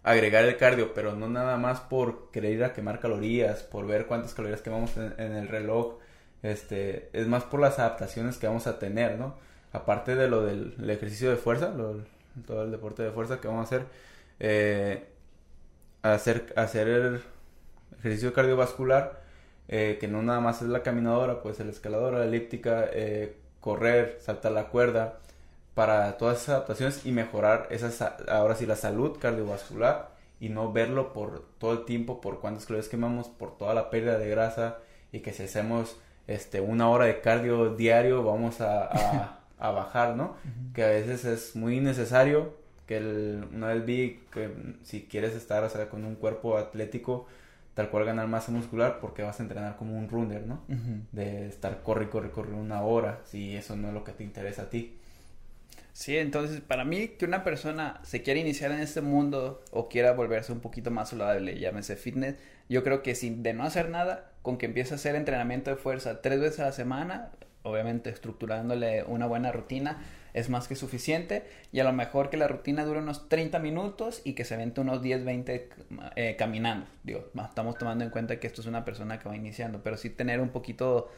[0.02, 4.06] agregar el cardio, pero no nada más por querer ir a quemar calorías, por ver
[4.06, 5.98] cuántas calorías quemamos en, en el reloj,
[6.42, 9.36] este, es más por las adaptaciones que vamos a tener, ¿no?
[9.72, 11.72] aparte de lo del ejercicio de fuerza,
[12.46, 13.86] todo el deporte de fuerza que vamos a hacer,
[14.40, 15.04] eh,
[16.02, 17.22] hacer, hacer
[17.98, 19.22] ejercicio cardiovascular,
[19.68, 24.18] eh, que no nada más es la caminadora, pues el escalador, la elíptica, eh, correr,
[24.20, 25.18] saltar la cuerda,
[25.74, 31.12] para todas esas adaptaciones y mejorar esas, ahora sí la salud cardiovascular y no verlo
[31.12, 34.78] por todo el tiempo, por cuántas calorías quemamos, por toda la pérdida de grasa
[35.12, 40.36] y que si hacemos este, una hora de cardio diario vamos a a bajar, ¿no?
[40.74, 42.54] Que a veces es muy necesario,
[42.88, 44.50] que el, una vez vi que
[44.82, 47.26] si quieres estar, o sea, con un cuerpo atlético,
[47.74, 50.62] tal cual ganar masa muscular, porque vas a entrenar como un runner, ¿no?
[51.12, 54.62] De estar corre, corre, corre una hora, si eso no es lo que te interesa
[54.62, 54.96] a ti.
[55.92, 60.12] Sí, entonces para mí que una persona se quiera iniciar en este mundo o quiera
[60.12, 62.36] volverse un poquito más saludable, llámese fitness,
[62.68, 65.76] yo creo que sin de no hacer nada, con que empiece a hacer entrenamiento de
[65.76, 67.32] fuerza tres veces a la semana,
[67.64, 69.98] obviamente estructurándole una buena rutina
[70.38, 74.22] es más que suficiente y a lo mejor que la rutina dure unos 30 minutos
[74.24, 75.68] y que se vente unos 10, 20
[76.16, 76.86] eh, caminando.
[77.02, 80.10] Digo, estamos tomando en cuenta que esto es una persona que va iniciando, pero sí
[80.10, 81.08] tener un poquito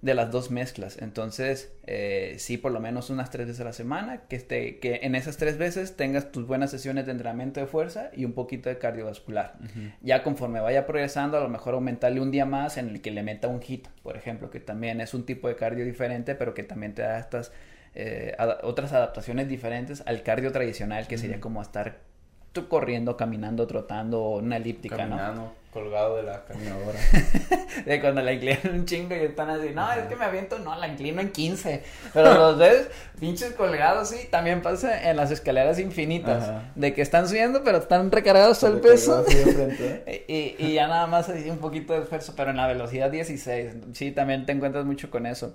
[0.00, 0.98] de las dos mezclas.
[1.00, 5.00] Entonces, eh, sí, por lo menos unas tres veces a la semana, que, esté, que
[5.02, 8.68] en esas tres veces tengas tus buenas sesiones de entrenamiento de fuerza y un poquito
[8.68, 9.56] de cardiovascular.
[10.00, 13.22] Ya conforme vaya progresando, a lo mejor aumentarle un día más en el que le
[13.22, 16.62] meta un hit, por ejemplo, que también es un tipo de cardio diferente, pero que
[16.62, 17.50] también te da estas
[17.94, 22.08] eh, otras adaptaciones diferentes al cardio tradicional, que sería como estar
[22.52, 26.98] tú corriendo, caminando, trotando, una elíptica, Caminando, colgado de la caminadora.
[27.86, 30.74] de cuando la inclinan un chingo y están así, no, es que me aviento, no,
[30.76, 31.82] la inclino en 15.
[32.12, 32.88] Pero los ves,
[33.20, 38.10] pinches colgados, sí, también pasa en las escaleras infinitas, de que están subiendo, pero están
[38.10, 39.24] recargados todo el peso.
[40.28, 43.72] y, y ya nada más así un poquito de esfuerzo, pero en la velocidad 16,
[43.92, 45.54] sí, también te encuentras mucho con eso.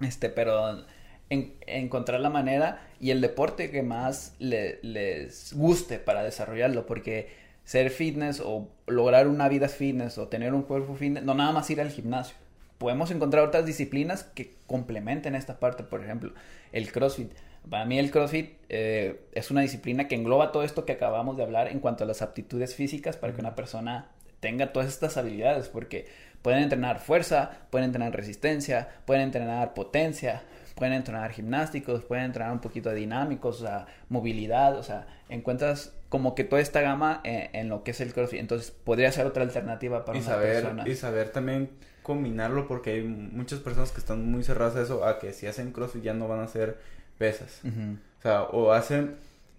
[0.00, 0.84] Este, pero
[1.30, 7.28] encontrar la manera y el deporte que más les guste para desarrollarlo, porque
[7.64, 11.68] ser fitness o lograr una vida fitness o tener un cuerpo fitness, no nada más
[11.70, 12.36] ir al gimnasio.
[12.78, 16.32] Podemos encontrar otras disciplinas que complementen esta parte, por ejemplo,
[16.72, 17.32] el CrossFit.
[17.70, 21.44] Para mí el CrossFit eh, es una disciplina que engloba todo esto que acabamos de
[21.44, 24.10] hablar en cuanto a las aptitudes físicas para que una persona
[24.40, 26.06] tenga todas estas habilidades, porque
[26.42, 30.42] pueden entrenar fuerza, pueden entrenar resistencia, pueden entrenar potencia,
[30.74, 35.94] pueden entrenar gimnásticos, pueden entrenar un poquito de dinámicos, o sea, movilidad, o sea, encuentras
[36.08, 38.40] como que toda esta gama en, lo que es el CrossFit.
[38.40, 40.88] Entonces, podría ser otra alternativa para y una saber, persona.
[40.88, 41.70] Y saber también
[42.02, 45.72] combinarlo porque hay muchas personas que están muy cerradas a eso, a que si hacen
[45.72, 46.78] CrossFit ya no van a hacer
[47.18, 47.62] pesas.
[47.64, 49.16] O sea, o hacen,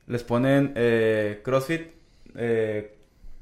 [0.07, 1.87] les ponen eh, CrossFit
[2.35, 2.95] eh,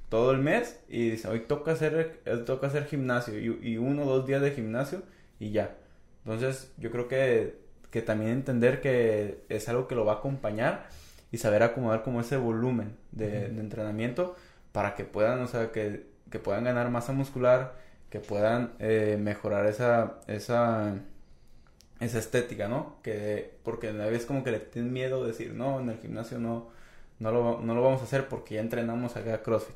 [0.09, 4.03] todo el mes y dicen, hoy toca hacer, eh, toca hacer gimnasio y, y uno
[4.03, 5.01] o dos días de gimnasio
[5.39, 5.75] y ya.
[6.25, 7.62] Entonces, yo creo que
[7.93, 10.87] que también entender que es algo que lo va a acompañar
[11.31, 14.35] y saber acomodar como ese volumen de, entrenamiento
[14.71, 17.75] para que puedan, o sea, que, que puedan ganar masa muscular,
[18.09, 20.95] que puedan eh, mejorar esa, esa,
[21.99, 22.95] esa estética, ¿no?
[23.03, 26.39] Que, porque a vez como que le tienen miedo de decir, no, en el gimnasio
[26.39, 26.69] no,
[27.19, 29.75] no, lo, no lo vamos a hacer porque ya entrenamos acá CrossFit.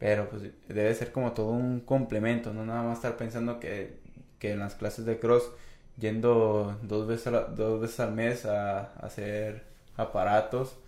[0.00, 4.00] Pero pues debe ser como todo un complemento, no nada más estar pensando que,
[4.40, 5.52] que en las clases de cross
[5.98, 9.64] yendo dos veces, dos veces al mes a, hacer
[9.96, 10.78] aparatos,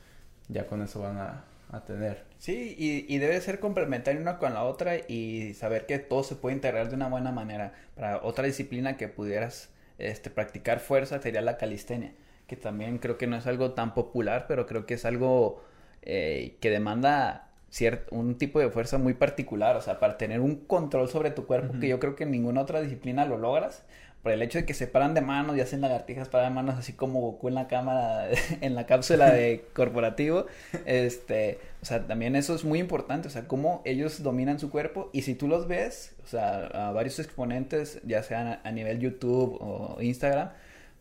[0.48, 1.44] ya con eso van a,
[1.86, 2.24] tener.
[2.38, 6.56] Sí, y, debe ser complementario una con la otra y saber que todo se puede
[6.56, 7.74] integrar de una buena manera.
[7.94, 12.12] Para otra disciplina que pudieras este, practicar fuerza sería la calistenia,
[12.48, 15.62] que también creo que no es algo tan popular, pero creo que es algo
[16.02, 20.56] eh, que demanda cierto, un tipo de fuerza muy particular, o sea, para tener un
[20.56, 23.84] control sobre tu cuerpo, que yo creo que en ninguna otra disciplina lo logras,
[24.22, 26.76] por el hecho de que se paran de manos y hacen lagartijas para de manos
[26.78, 28.28] así como Goku en la cámara
[28.60, 30.46] en la cápsula de corporativo
[30.84, 35.08] este o sea también eso es muy importante o sea cómo ellos dominan su cuerpo
[35.12, 39.56] y si tú los ves o sea a varios exponentes ya sean a, nivel YouTube
[39.60, 40.50] o Instagram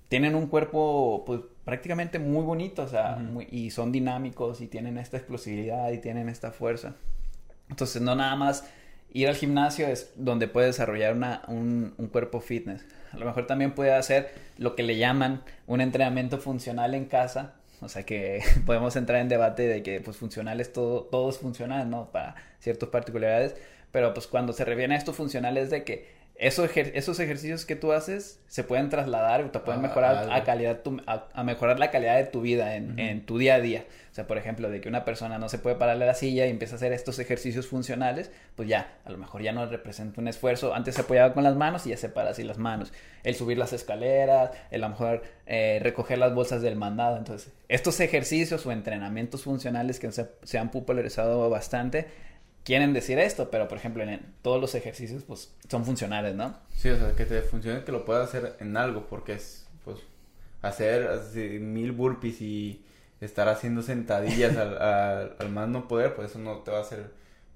[0.08, 3.18] tienen un cuerpo pues prácticamente muy bonito o sea
[3.52, 6.96] y son dinámicos y tienen esta explosividad y tienen esta fuerza.
[7.70, 8.66] Entonces no nada más
[9.14, 13.48] ir al gimnasio es donde puede desarrollar una, un, un cuerpo fitness a lo mejor
[13.48, 17.54] también puede hacer lo que le llaman un entrenamiento funcional en casa.
[17.82, 21.38] O sea que podemos entrar en debate de que pues funcional es todo, todo es
[21.38, 22.12] funcional, ¿no?
[22.12, 23.56] Para ciertas particularidades.
[23.92, 27.76] Pero pues cuando se reviene a esto funcional es de que esos, esos ejercicios que
[27.76, 32.16] tú haces se pueden trasladar o te pueden mejorar a, calidad a, mejorar la calidad
[32.16, 33.84] de tu vida en, en, tu día a día.
[34.10, 36.50] O sea, por ejemplo, de que una persona no se puede pararle la silla y
[36.50, 40.30] empieza a hacer estos ejercicios funcionales, pues ya, a lo mejor ya no representa un
[40.30, 40.74] esfuerzo.
[40.74, 42.94] Antes se apoyaba con las manos y ya se para así las manos.
[43.24, 47.18] El subir las escaleras, el a lo mejor eh, recoger las bolsas del mandado.
[47.18, 52.08] Entonces, estos ejercicios o entrenamientos funcionales que se, se han popularizado bastante,
[52.70, 56.56] quieren decir esto, pero por ejemplo en todos los ejercicios pues son funcionales, ¿no?
[56.76, 59.98] Sí, o sea, que te funcione que lo puedas hacer en algo, porque es pues
[60.62, 61.10] hacer
[61.62, 62.86] mil burpees y
[63.22, 67.10] estar haciendo sentadillas al, al, más no poder, pues eso no te va a hacer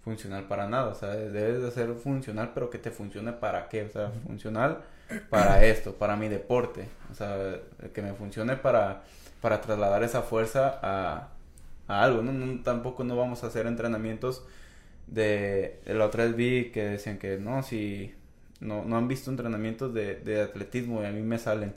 [0.03, 3.83] funcional para nada, o sea, debes de hacer funcional, pero que te funcione para qué,
[3.83, 4.79] o sea, funcional
[5.29, 7.59] para esto, para mi deporte, o sea,
[7.93, 9.03] que me funcione para,
[9.41, 11.27] para trasladar esa fuerza a,
[11.87, 12.63] a algo, ¿no?
[12.63, 14.43] Tampoco no vamos a hacer entrenamientos
[15.07, 18.13] de la otra vez vi que decían que no, si
[18.59, 21.73] no, no han visto entrenamientos de, de atletismo y a mí me salen.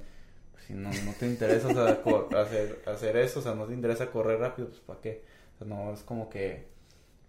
[0.53, 1.69] Pues, si no, no te interesa
[2.41, 5.23] hacer, hacer eso, o sea, no te interesa correr rápido, pues ¿para qué?
[5.55, 6.67] O sea, no, es como que,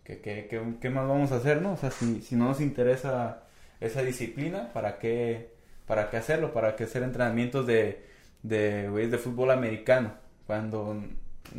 [0.03, 0.47] que, que,
[0.79, 1.73] ¿qué más vamos a hacer, no?
[1.73, 3.43] O sea, si, si no nos interesa
[3.79, 5.51] esa disciplina, ¿para qué,
[5.86, 6.53] para qué hacerlo?
[6.53, 8.03] ¿Para qué hacer entrenamientos de,
[8.43, 10.13] de, de fútbol americano?
[10.45, 11.03] Cuando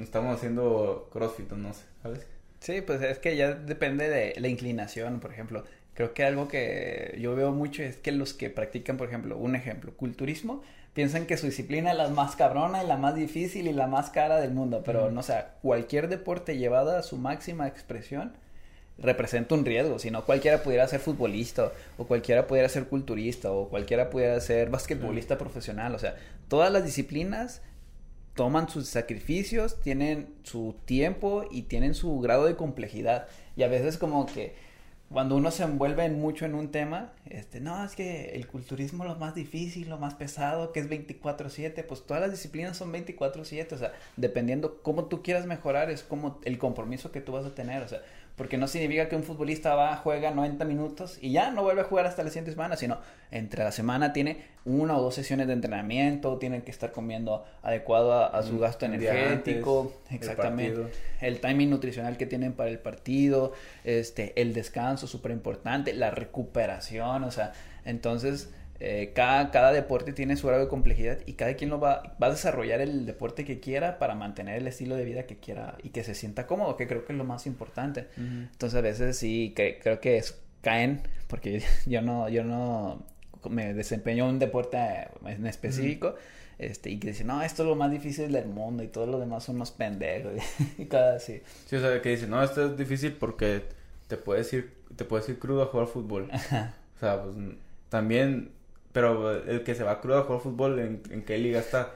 [0.00, 2.26] estamos haciendo CrossFit, no sé, ¿sabes?
[2.60, 5.64] Sí, pues es que ya depende de la inclinación, por ejemplo.
[5.94, 9.56] Creo que algo que yo veo mucho es que los que practican, por ejemplo, un
[9.56, 10.62] ejemplo, culturismo,
[10.94, 14.10] piensan que su disciplina es la más cabrona y la más difícil y la más
[14.10, 18.32] cara del mundo, pero no, o sea, cualquier deporte llevado a su máxima expresión
[18.98, 23.68] representa un riesgo, si no cualquiera pudiera ser futbolista o cualquiera pudiera ser culturista o
[23.68, 26.16] cualquiera pudiera ser basquetbolista profesional, o sea,
[26.48, 27.62] todas las disciplinas
[28.38, 33.26] toman sus sacrificios, tienen su tiempo y tienen su grado de complejidad.
[33.56, 34.54] Y a veces como que
[35.10, 39.10] cuando uno se envuelve mucho en un tema, este, no, es que el culturismo es
[39.10, 43.74] lo más difícil, lo más pesado, que es 24/7, pues todas las disciplinas son 24/7,
[43.74, 47.56] o sea, dependiendo cómo tú quieras mejorar, es como el compromiso que tú vas a
[47.56, 48.02] tener, o sea,
[48.38, 51.84] porque no significa que un futbolista va, juega 90 minutos y ya no vuelve a
[51.84, 52.98] jugar hasta la siguiente semana, sino
[53.32, 58.14] entre la semana tiene una o dos sesiones de entrenamiento, tienen que estar comiendo adecuado
[58.14, 60.86] a, su mm, gasto energético, exactamente,
[61.20, 67.24] el, timing nutricional que tienen para el partido, este, el descanso súper importante, la recuperación,
[67.24, 67.52] o sea,
[67.84, 72.16] entonces eh, cada, cada, deporte tiene su grado de complejidad y cada quien lo va,
[72.22, 75.76] va a desarrollar el deporte que quiera para mantener el estilo de vida que quiera
[75.82, 78.06] y que se sienta cómodo, que creo que es lo más importante.
[78.16, 83.04] Entonces a veces sí, creo que es, caen, porque yo no, yo no
[83.50, 84.78] me desempeño un deporte
[85.26, 86.14] en específico.
[86.58, 89.20] Este, y que dicen, no, esto es lo más difícil del mundo y todo lo
[89.20, 90.32] demás son unos pendejos
[90.78, 91.40] y cada así.
[91.66, 93.62] Sí, o sea, que dicen, no, esto es difícil porque
[94.08, 96.28] te puedes ir, te puedes ir crudo a jugar fútbol.
[96.32, 97.36] O sea, pues
[97.88, 98.50] también
[98.92, 101.94] pero el que se va crudo a jugar fútbol, ¿en, en qué liga está?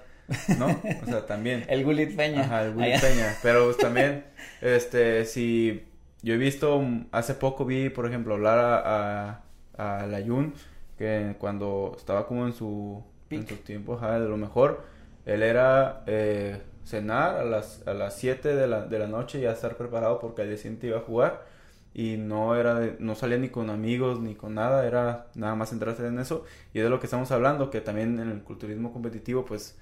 [0.59, 0.67] ¿No?
[1.03, 1.65] O sea, también.
[1.69, 2.43] el Gulit Peña.
[2.43, 3.37] Ajá, el Gulit Peña.
[3.43, 4.25] Pero pues, también,
[4.61, 5.85] este, si
[6.23, 9.43] yo he visto, hace poco vi, por ejemplo, hablar a,
[9.77, 10.55] a, a Layun,
[10.97, 14.85] que cuando estaba como en su, en su tiempo, ajá, de lo mejor,
[15.27, 19.43] él era eh, cenar a las, a las 7 de la, de la noche y
[19.43, 21.43] ya estar preparado porque al día siguiente iba a jugar
[21.95, 26.07] y no era no salía ni con amigos ni con nada era nada más centrarse
[26.07, 29.45] en eso y es de lo que estamos hablando que también en el culturismo competitivo
[29.45, 29.77] pues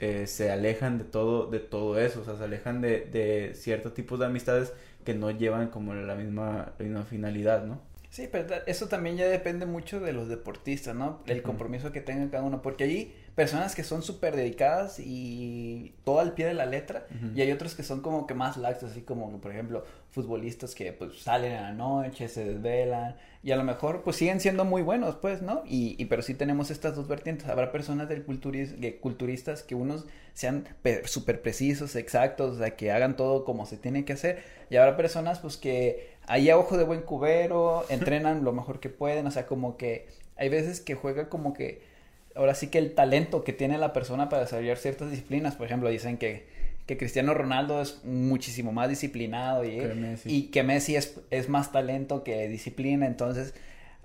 [0.00, 3.94] eh, se alejan de todo de todo eso o sea se alejan de, de ciertos
[3.94, 4.72] tipos de amistades
[5.04, 9.28] que no llevan como la misma, la misma finalidad no Sí, pero eso también ya
[9.28, 11.22] depende mucho de los deportistas, ¿no?
[11.26, 16.18] El compromiso que tenga cada uno, porque hay personas que son súper dedicadas y todo
[16.18, 19.02] al pie de la letra, y hay otros que son como que más laxos, así
[19.02, 23.62] como, por ejemplo, futbolistas que pues salen a la noche, se desvelan, y a lo
[23.62, 25.62] mejor pues siguen siendo muy buenos, pues, ¿no?
[25.64, 27.46] Y, y pero sí tenemos estas dos vertientes.
[27.46, 30.66] Habrá personas del culturis culturistas que unos sean
[31.04, 34.96] súper precisos, exactos, o sea, que hagan todo como se tiene que hacer, y habrá
[34.96, 39.30] personas pues que ahí a ojo de buen cubero, entrenan lo mejor que pueden, o
[39.30, 41.82] sea, como que hay veces que juega como que,
[42.38, 45.88] ahora sí que el talento que tiene la persona para desarrollar ciertas disciplinas, por ejemplo,
[45.90, 46.46] dicen que,
[46.86, 51.48] que Cristiano Ronaldo es muchísimo más disciplinado y que Messi, y que Messi es, es
[51.48, 53.54] más talento que disciplina, entonces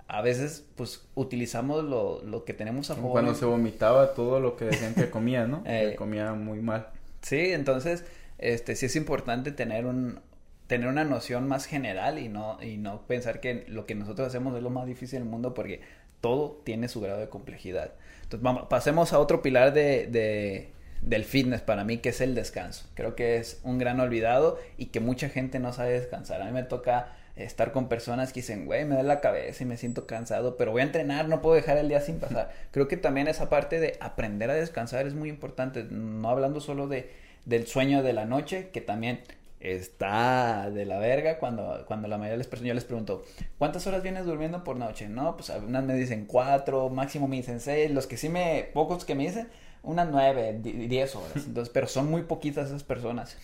[0.08, 3.12] a veces pues utilizamos lo, lo que tenemos a favor.
[3.12, 5.62] Cuando se vomitaba todo lo que decían que comía, ¿no?
[5.64, 6.88] que comía muy mal.
[7.22, 8.04] Sí, entonces
[8.38, 10.18] este sí es importante tener un,
[10.66, 14.56] tener una noción más general y no, y no pensar que lo que nosotros hacemos
[14.56, 15.80] es lo más difícil del mundo porque
[16.20, 17.92] todo tiene su grado de complejidad.
[18.24, 20.70] Entonces, vamos, pasemos a otro pilar de, de,
[21.02, 22.86] del fitness para mí, que es el descanso.
[22.94, 26.42] Creo que es un gran olvidado y que mucha gente no sabe descansar.
[26.42, 29.66] A mí me toca estar con personas que dicen, güey, me da la cabeza y
[29.66, 32.52] me siento cansado, pero voy a entrenar, no puedo dejar el día sin pasar.
[32.70, 36.86] Creo que también esa parte de aprender a descansar es muy importante, no hablando solo
[36.86, 37.10] de,
[37.44, 39.20] del sueño de la noche, que también
[39.60, 43.24] está de la verga cuando, cuando la mayoría de las personas, yo les pregunto,
[43.58, 45.08] ¿cuántas horas vienes durmiendo por noche?
[45.08, 49.04] No, pues unas me dicen cuatro, máximo me dicen seis, los que sí me, pocos
[49.04, 49.48] que me dicen,
[49.82, 53.36] unas nueve, diez horas, entonces, pero son muy poquitas esas personas.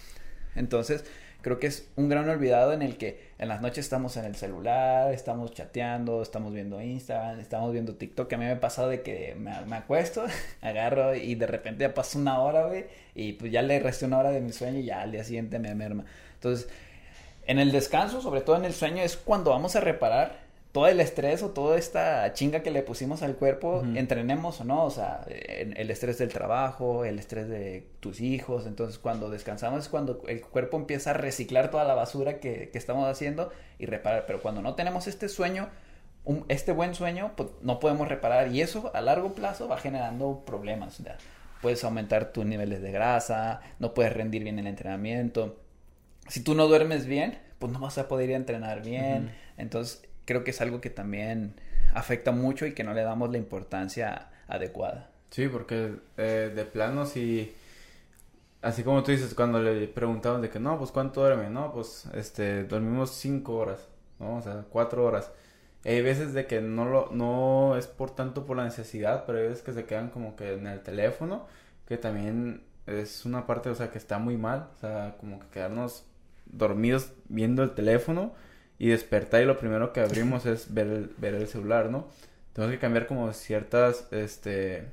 [0.56, 1.04] Entonces,
[1.42, 4.36] creo que es un gran olvidado en el que en las noches estamos en el
[4.36, 8.32] celular, estamos chateando, estamos viendo Instagram, estamos viendo TikTok.
[8.32, 10.24] A mí me ha pasado de que me, me acuesto,
[10.60, 14.18] agarro y de repente ya pasa una hora, güey, y pues ya le resté una
[14.18, 16.04] hora de mi sueño y ya al día siguiente me merma.
[16.34, 16.68] Entonces,
[17.46, 20.39] en el descanso, sobre todo en el sueño, es cuando vamos a reparar
[20.72, 24.84] todo el estrés o toda esta chinga que le pusimos al cuerpo, entrenemos o no,
[24.84, 29.88] o sea, el estrés del trabajo, el estrés de tus hijos, entonces cuando descansamos es
[29.88, 34.26] cuando el cuerpo empieza a reciclar toda la basura que, que estamos haciendo y reparar,
[34.26, 35.68] pero cuando no tenemos este sueño,
[36.46, 41.02] este buen sueño, pues no podemos reparar y eso a largo plazo va generando problemas,
[41.60, 45.58] puedes aumentar tus niveles de grasa, no puedes rendir bien el entrenamiento,
[46.28, 50.08] si tú no duermes bien, pues no vas a poder ir a entrenar bien, entonces
[50.24, 51.54] creo que es algo que también
[51.94, 55.10] afecta mucho y que no le damos la importancia adecuada.
[55.30, 57.54] Sí, porque eh, de plano si
[58.62, 62.06] así como tú dices cuando le preguntaban de que no, pues cuánto duerme, no, pues
[62.14, 64.36] este dormimos cinco horas, ¿no?
[64.36, 65.30] O sea, cuatro horas.
[65.84, 69.48] Hay veces de que no lo no es por tanto por la necesidad, pero hay
[69.48, 71.46] veces que se quedan como que en el teléfono,
[71.86, 75.46] que también es una parte, o sea, que está muy mal, o sea, como que
[75.48, 76.04] quedarnos
[76.46, 78.34] dormidos viendo el teléfono
[78.80, 82.08] y despertar y lo primero que abrimos es ver el, ver el celular, ¿no?
[82.54, 84.84] Tenemos que cambiar como ciertas, este,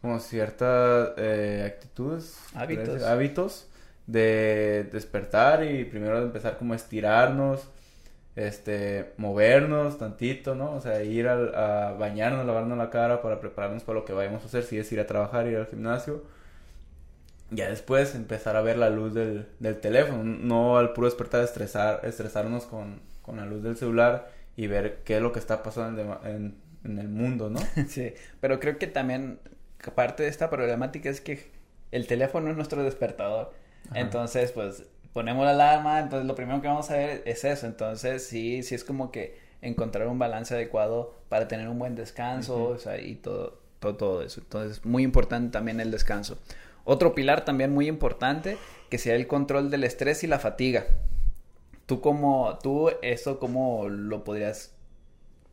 [0.00, 3.02] como ciertas eh, actitudes, hábitos.
[3.02, 3.68] hábitos
[4.06, 7.68] de despertar y primero empezar como a estirarnos,
[8.34, 10.72] este, movernos tantito, ¿no?
[10.72, 14.42] O sea, ir a, a bañarnos, lavarnos la cara para prepararnos para lo que vayamos
[14.42, 16.24] a hacer, si es ir a trabajar, ir al gimnasio.
[17.50, 22.00] Ya después empezar a ver la luz del, del teléfono, no al puro despertar estresar,
[22.04, 26.20] estresarnos con, con la luz del celular y ver qué es lo que está pasando
[26.24, 27.60] en, en, el mundo, ¿no?
[27.88, 29.38] Sí, pero creo que también
[29.94, 31.50] parte de esta problemática es que
[31.90, 33.52] el teléfono es nuestro despertador.
[33.94, 37.66] Entonces, pues ponemos la alarma, entonces lo primero que vamos a ver es eso.
[37.66, 42.64] Entonces, sí, sí es como que encontrar un balance adecuado para tener un buen descanso,
[42.64, 44.40] o sea, y todo, todo, todo eso.
[44.40, 46.38] Entonces, muy importante también el descanso.
[46.84, 48.56] Otro pilar también muy importante,
[48.88, 50.86] que sea el control del estrés y la fatiga.
[51.86, 54.74] Tú como, tú eso cómo lo podrías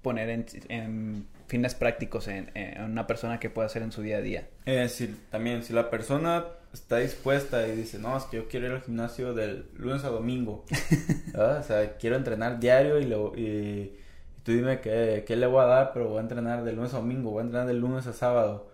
[0.01, 0.29] poner
[0.69, 4.47] en, fines prácticos en, una persona que pueda hacer en su día a día.
[4.65, 4.89] Eh,
[5.31, 8.81] también, si la persona está dispuesta y dice, no, es que yo quiero ir al
[8.81, 10.65] gimnasio del lunes a domingo,
[11.35, 13.97] o sea, quiero entrenar diario y, lo, y,
[14.43, 16.97] tú dime qué, qué, le voy a dar, pero voy a entrenar del lunes a
[16.97, 18.69] domingo, voy a entrenar del lunes a sábado.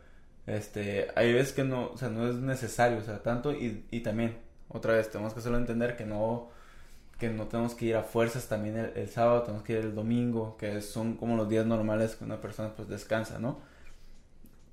[0.45, 4.01] Este, hay veces que no, o sea, no es necesario, o sea, tanto y, y
[4.01, 4.37] también,
[4.69, 6.49] otra vez, tenemos que hacerlo entender que no,
[7.17, 10.57] que no tenemos que ir a fuerzas también el, sábado, tenemos que ir el domingo,
[10.57, 13.59] que son como los días normales que una persona pues descansa, ¿no?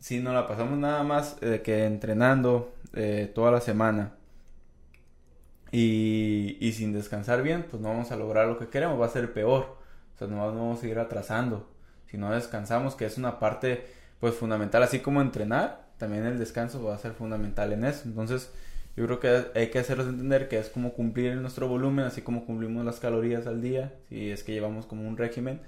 [0.01, 4.15] Si no la pasamos nada más eh, que entrenando eh, toda la semana
[5.71, 9.11] y, y, sin descansar bien, pues no vamos a lograr lo que queremos, va a
[9.11, 9.77] ser peor,
[10.15, 11.69] o sea, no vamos a ir atrasando.
[12.11, 13.87] Si no descansamos, que es una parte
[14.21, 18.03] pues fundamental, así como entrenar, también el descanso va a ser fundamental en eso.
[18.05, 18.51] Entonces,
[18.97, 22.45] yo creo que hay que hacerlos entender que es como cumplir nuestro volumen, así como
[22.47, 25.61] cumplimos las calorías al día, si es que llevamos como un régimen,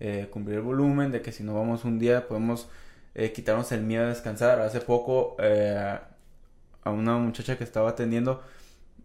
[0.00, 2.68] eh, cumplir el volumen, de que si no vamos un día podemos
[3.14, 4.60] eh, quitarnos el miedo a descansar.
[4.60, 5.98] Hace poco eh,
[6.82, 8.42] a una muchacha que estaba atendiendo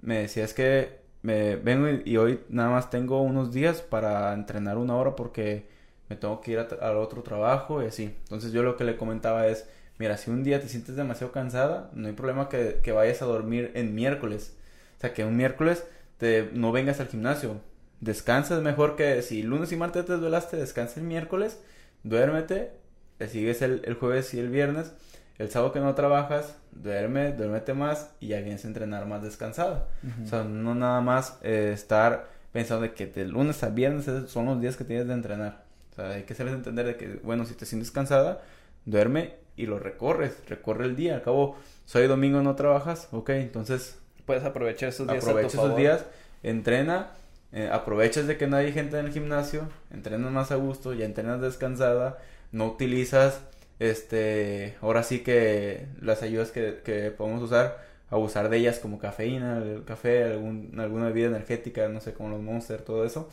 [0.01, 4.77] me decía es que me vengo y, hoy nada más tengo unos días para entrenar
[4.77, 5.67] una hora porque
[6.09, 8.15] me tengo que ir al otro trabajo y así.
[8.23, 9.65] Entonces yo lo que le comentaba es
[9.99, 13.71] mira, si un día te sientes demasiado cansada, no hay problema que, vayas a dormir
[13.75, 14.55] en miércoles.
[14.97, 15.85] O sea, que un miércoles
[16.17, 17.61] te, no vengas al gimnasio.
[17.99, 21.59] Descansas mejor que si lunes y martes te duelaste, descansa el miércoles,
[22.03, 22.71] duérmete,
[23.17, 24.93] te sigues el, jueves y el viernes.
[25.37, 29.87] El sábado que no trabajas, duerme, duérmete más y ya vienes a entrenar más descansado.
[30.23, 34.45] O sea, no nada más eh, estar pensando de que de lunes a viernes son
[34.45, 35.68] los días que tienes de entrenar.
[35.99, 38.41] Sea, hay que hacerles entender de que, bueno, si te sientes cansada,
[38.85, 41.15] duerme y lo recorres, recorre el día.
[41.15, 43.97] Al cabo, soy domingo no trabajas, ok, entonces...
[44.25, 45.23] Puedes aprovechar esos días.
[45.23, 46.05] Aprovecha esos días,
[46.43, 47.11] entrena,
[47.51, 51.05] eh, aprovechas de que no hay gente en el gimnasio, entrenas más a gusto, ya
[51.05, 52.19] entrenas descansada,
[52.51, 53.41] no utilizas,
[53.79, 59.57] este, ahora sí que las ayudas que, que podemos usar, abusar de ellas como cafeína,
[59.63, 63.29] el café, algún, alguna bebida energética, no sé, como los Monster, todo eso,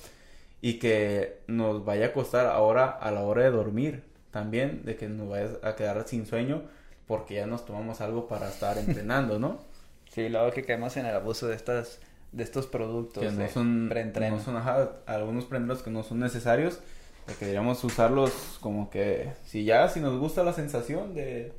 [0.66, 4.02] y que nos vaya a costar ahora a la hora de dormir
[4.32, 6.62] también de que nos vayas a quedar sin sueño
[7.06, 9.60] porque ya nos tomamos algo para estar entrenando, ¿no?
[10.12, 12.00] Sí, luego que caemos en el abuso de estas
[12.32, 14.56] de estos productos que no son no son
[15.06, 16.80] algunos preentrenos que no son necesarios
[17.26, 21.52] que deberíamos usarlos como que si ya si nos gusta la sensación de,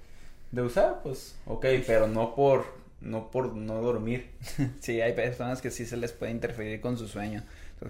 [0.51, 2.65] de usar pues ok pero no por
[3.01, 4.31] no por no dormir.
[4.81, 7.43] Sí hay personas que sí se les puede interferir con su sueño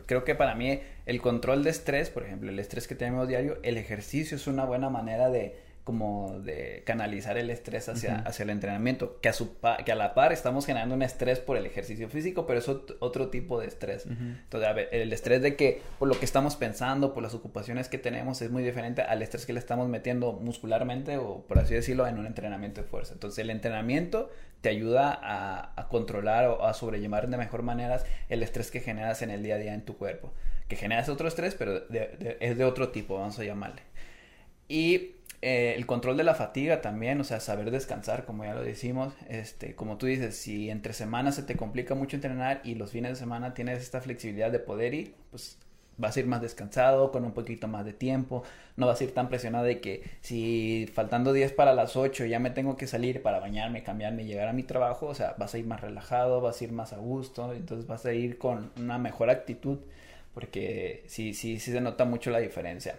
[0.05, 3.59] creo que para mí el control de estrés, por ejemplo, el estrés que tenemos diario,
[3.63, 5.55] el ejercicio es una buena manera de
[5.87, 10.13] como de canalizar el estrés hacia, hacia el entrenamiento, que a, su que a la
[10.13, 14.05] par estamos generando un estrés por el ejercicio físico, pero es otro tipo de estrés.
[14.05, 17.87] Entonces, a ver, el estrés de que por lo que estamos pensando, por las ocupaciones
[17.87, 21.73] que tenemos, es muy diferente al estrés que le estamos metiendo muscularmente o, por así
[21.73, 23.13] decirlo, en un entrenamiento de fuerza.
[23.13, 24.29] Entonces, el entrenamiento
[24.59, 29.29] te ayuda a, controlar o a sobrellevar de mejor manera el estrés que generas en
[29.29, 30.33] el día a día en tu cuerpo.
[30.67, 31.83] Que generas otro estrés, pero
[32.41, 33.83] es de otro tipo, vamos a llamarle.
[34.67, 38.63] Y eh, el control de la fatiga también, o sea, saber descansar, como ya lo
[38.63, 42.91] decimos, este, como tú dices, si entre semanas se te complica mucho entrenar y los
[42.91, 45.59] fines de semana tienes esta flexibilidad de poder ir, pues
[45.97, 48.43] vas a ir más descansado, con un poquito más de tiempo,
[48.77, 52.39] no vas a ir tan presionado de que si faltando 10 para las 8 ya
[52.39, 55.59] me tengo que salir para bañarme, cambiarme llegar a mi trabajo, o sea, vas a
[55.59, 58.97] ir más relajado, vas a ir más a gusto, entonces vas a ir con una
[58.97, 59.79] mejor actitud,
[60.33, 62.95] porque sí, sí, sí se nota mucho la diferencia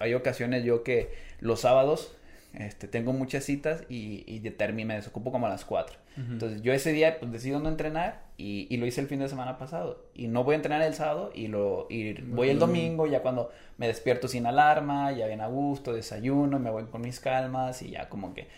[0.00, 2.14] hay, ocasiones yo que los sábados
[2.54, 4.40] este, tengo muchas citas y, y
[4.84, 5.96] me desocupo como a las 4.
[6.16, 9.28] Entonces yo ese día pues decido no entrenar y, y, lo hice el fin de
[9.28, 10.02] semana pasado.
[10.14, 13.50] Y no voy a entrenar el sábado y, lo, y voy el domingo ya cuando
[13.76, 17.90] me despierto sin alarma, ya bien a gusto, desayuno, me voy con mis calmas y
[17.90, 18.48] ya como que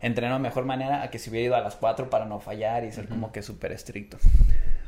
[0.00, 2.84] entreno de mejor manera a que si hubiera ido a las 4 para no fallar
[2.84, 4.16] y ser como que súper estricto.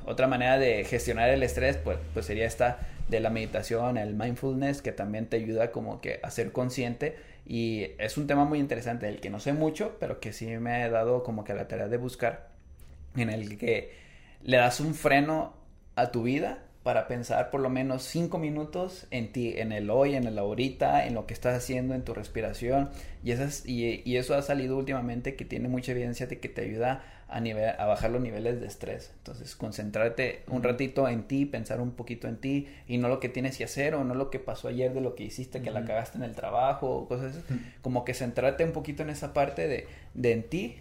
[0.06, 2.78] Otra manera de gestionar el estrés pues, pues sería esta
[3.08, 7.92] de la meditación, el mindfulness, que también te ayuda como que a ser consciente y
[7.98, 10.90] es un tema muy interesante del que no sé mucho, pero que sí me he
[10.90, 12.48] dado como que la tarea de buscar
[13.16, 13.92] en el que
[14.42, 15.54] le das un freno
[15.94, 20.14] a tu vida para pensar por lo menos cinco minutos en ti, en el hoy,
[20.14, 22.90] en el ahorita, en lo que estás haciendo, en tu respiración.
[23.24, 26.62] Y, esas, y, y, eso ha salido últimamente que tiene mucha evidencia de que te
[26.62, 29.12] ayuda a, nivel, a bajar los niveles de estrés.
[29.18, 33.28] Entonces, concentrarte un ratito en ti, pensar un poquito en ti y no lo que
[33.28, 35.84] tienes que hacer o no lo que pasó ayer de lo que hiciste, que la
[35.84, 37.42] cagaste en el trabajo o cosas así.
[37.82, 40.76] Como que centrarte un poquito en esa parte de, de en ti,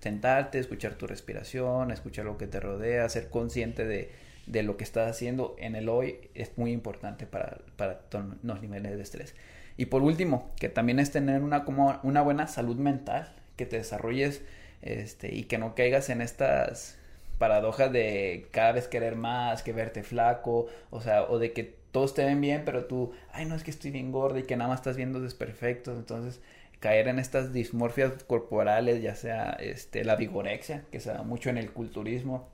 [0.00, 4.84] sentarte, escuchar tu respiración, escuchar lo que te rodea, ser consciente de de lo que
[4.84, 8.00] estás haciendo en el hoy es muy importante para, para
[8.42, 9.34] los niveles de estrés.
[9.76, 13.76] Y por último, que también es tener una, como una buena salud mental, que te
[13.76, 14.42] desarrolles
[14.82, 16.98] este, y que no caigas en estas
[17.38, 22.14] paradojas de cada vez querer más, que verte flaco, o sea, o de que todos
[22.14, 24.68] te ven bien, pero tú, ay, no es que estoy bien gorda y que nada
[24.68, 26.40] más estás viendo desperfectos, entonces
[26.80, 31.58] caer en estas dismorfias corporales, ya sea este, la vigorexia, que se da mucho en
[31.58, 32.48] el culturismo,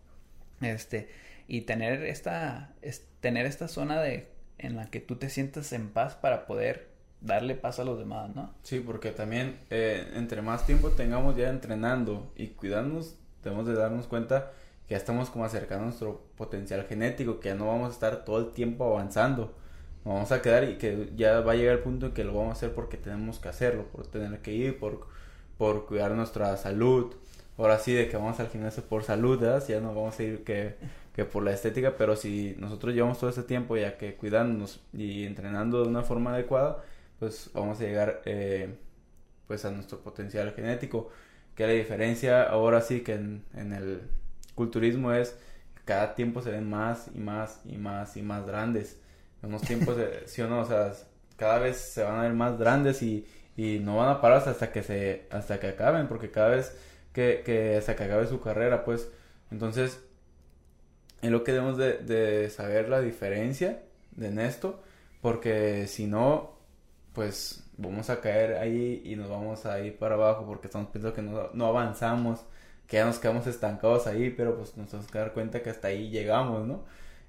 [0.61, 1.09] este,
[1.49, 5.91] y tener esta, es, tener esta zona de, en la que tú te sientas en
[5.91, 6.92] paz para poder
[7.23, 8.53] darle paso a los demás, ¿no?
[8.63, 14.07] Sí, porque también eh, entre más tiempo tengamos ya entrenando y cuidándonos, debemos de darnos
[14.07, 14.51] cuenta
[14.87, 18.39] que ya estamos como acercando nuestro potencial genético, que ya no vamos a estar todo
[18.39, 19.55] el tiempo avanzando,
[20.05, 22.51] vamos a quedar y que ya va a llegar el punto en que lo vamos
[22.51, 25.07] a hacer porque tenemos que hacerlo, por tener que ir, por,
[25.59, 27.15] por cuidar nuestra salud.
[27.57, 30.77] Ahora sí, de que vamos al gimnasio por salud, ya no vamos a ir que
[31.15, 35.25] que por la estética, pero si nosotros llevamos todo ese tiempo ya que cuidándonos y
[35.25, 36.83] entrenando de una forma adecuada,
[37.23, 38.75] pues vamos a llegar eh,
[39.47, 41.11] pues a nuestro potencial genético.
[41.55, 44.01] Que la diferencia ahora sí que en, el
[44.57, 45.39] culturismo es
[45.85, 48.99] cada tiempo se ven más y más y más y más grandes.
[49.41, 50.93] En unos tiempos, de, sí o no, o sea,
[51.37, 53.25] cada vez se van a ver más grandes y,
[53.57, 56.77] y no van a parar hasta que se hasta que acaben, porque cada vez
[57.13, 59.09] que, que hasta que acabe su carrera, pues
[59.53, 60.01] entonces
[61.21, 64.83] es lo que debemos de, saber la diferencia de en esto,
[65.21, 66.62] porque si no,
[67.13, 71.15] pues vamos a caer ahí y nos vamos a ir para abajo porque estamos pensando
[71.15, 72.41] que no, no avanzamos,
[72.87, 75.89] que ya nos quedamos estancados ahí, pero pues nos tenemos que dar cuenta que hasta
[75.89, 76.85] ahí llegamos, ¿no?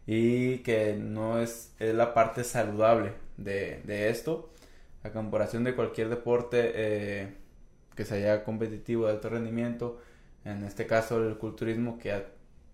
[0.06, 4.52] Y que no es, es la parte saludable de, de esto,
[5.04, 7.36] a comparación de cualquier deporte eh,
[7.96, 10.00] que sea competitivo de alto rendimiento,
[10.46, 12.26] en este caso el culturismo que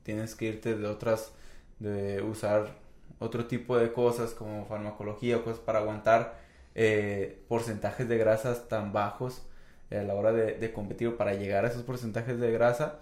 [0.03, 1.33] tienes que irte de otras,
[1.79, 2.75] de usar
[3.19, 6.38] otro tipo de cosas como farmacología o cosas para aguantar
[6.75, 9.43] eh, porcentajes de grasas tan bajos
[9.91, 12.99] a la hora de, competir para llegar a esos porcentajes de grasa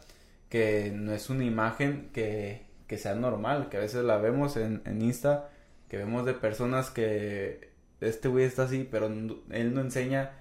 [0.49, 4.81] que no es una imagen que, que sea normal, que a veces la vemos en,
[4.85, 5.49] en Insta,
[5.89, 10.31] que vemos de personas que este güey está así, pero él no enseña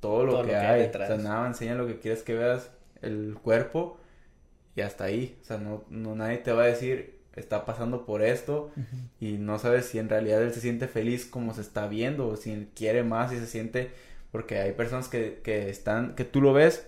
[0.00, 2.70] todo lo, que, hay, o sea, nada, enseña lo que quieres que veas,
[3.02, 3.98] el cuerpo
[4.74, 5.38] y hasta ahí.
[5.42, 8.72] O sea, no, no nadie te va a decir, está pasando por esto
[9.20, 12.36] y no sabes si en realidad él se siente feliz como se está viendo o
[12.36, 13.90] si él quiere más y se siente,
[14.32, 16.86] porque hay personas que, que están, que tú lo ves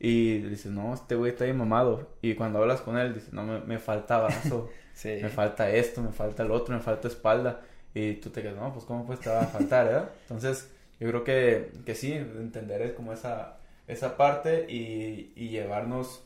[0.00, 2.08] y dices, no, este güey está ahí mamado.
[2.20, 4.68] Y cuando hablas con él, dices, no, me, me falta brazo,
[5.04, 7.62] me falta esto, me falta el otro, me falta espalda.
[7.94, 10.10] Y tú te quedas, no, pues cómo pues te va a faltar, ¿verdad?
[10.22, 10.68] Entonces,
[10.98, 16.23] yo creo que, que sí, entender es como esa, esa parte y, y llevarnos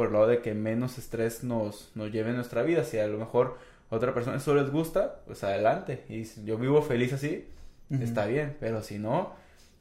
[0.00, 2.84] por el lado de que menos estrés nos, nos lleve en nuestra vida.
[2.84, 3.58] Si a lo mejor
[3.90, 6.04] a otra persona eso les gusta, pues adelante.
[6.08, 7.46] Y si yo vivo feliz así,
[7.90, 8.56] está bien.
[8.60, 9.34] Pero si no,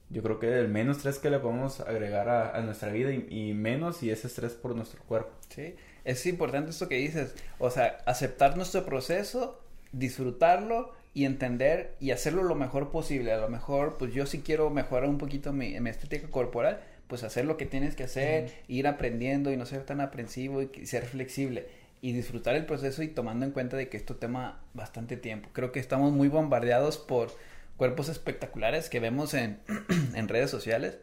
[0.09, 4.03] yo creo que el menos estrés que le podemos agregar a, nuestra vida y, menos
[4.03, 5.31] y ese estrés por nuestro cuerpo.
[5.47, 7.33] Sí, es importante esto que dices.
[7.57, 9.63] O sea, aceptar nuestro proceso,
[9.93, 13.31] disfrutarlo y entender y hacerlo lo mejor posible.
[13.31, 17.23] A lo mejor, pues yo sí quiero mejorar un poquito mi, mi estética corporal, pues
[17.23, 21.05] hacer lo que tienes que hacer, ir aprendiendo y no ser tan aprensivo y ser
[21.05, 21.67] flexible
[22.01, 25.49] y disfrutar el proceso y tomando en cuenta de que esto toma bastante tiempo.
[25.51, 27.35] Creo que estamos muy bombardeados por
[27.77, 29.59] cuerpos espectaculares que vemos en,
[30.13, 30.99] en redes sociales,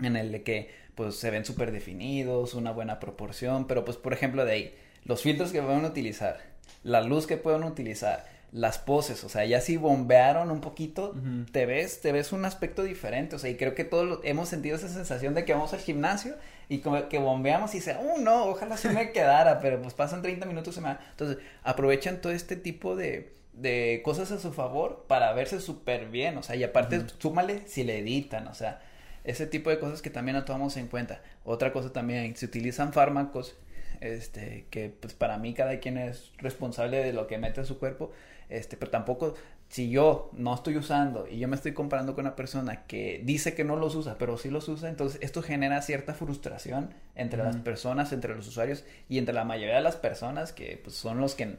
[0.00, 4.14] en el de que pues se ven súper definidos, una buena proporción, pero pues por
[4.14, 4.74] ejemplo de ahí,
[5.04, 6.40] los filtros que pueden utilizar,
[6.82, 11.14] la luz que pueden utilizar, las poses, o sea, ya si bombearon un poquito,
[11.50, 14.76] te ves, te ves un aspecto diferente, o sea, y creo que todos hemos sentido
[14.76, 16.36] esa sensación de que vamos al gimnasio
[16.68, 20.22] y como que bombeamos y se, oh no, ojalá se me quedara, pero pues pasan
[20.22, 25.04] 30 minutos se me Entonces, aprovechan todo este tipo de, de cosas a su favor
[25.08, 28.80] para verse súper bien, o sea, y aparte, súmale si le editan, o sea,
[29.24, 31.22] ese tipo de cosas que también no tomamos en cuenta.
[31.44, 33.56] Otra cosa también, se utilizan fármacos,
[34.00, 37.78] este, que pues para mí cada quien es responsable de lo que mete en su
[37.78, 38.12] cuerpo,
[38.48, 39.34] este, pero tampoco
[39.68, 43.54] si yo no estoy usando y yo me estoy comparando con una persona que dice
[43.54, 47.56] que no los usa, pero sí los usa, entonces esto genera cierta frustración entre las
[47.56, 51.34] personas, entre los usuarios y entre la mayoría de las personas que pues, son los
[51.34, 51.56] que...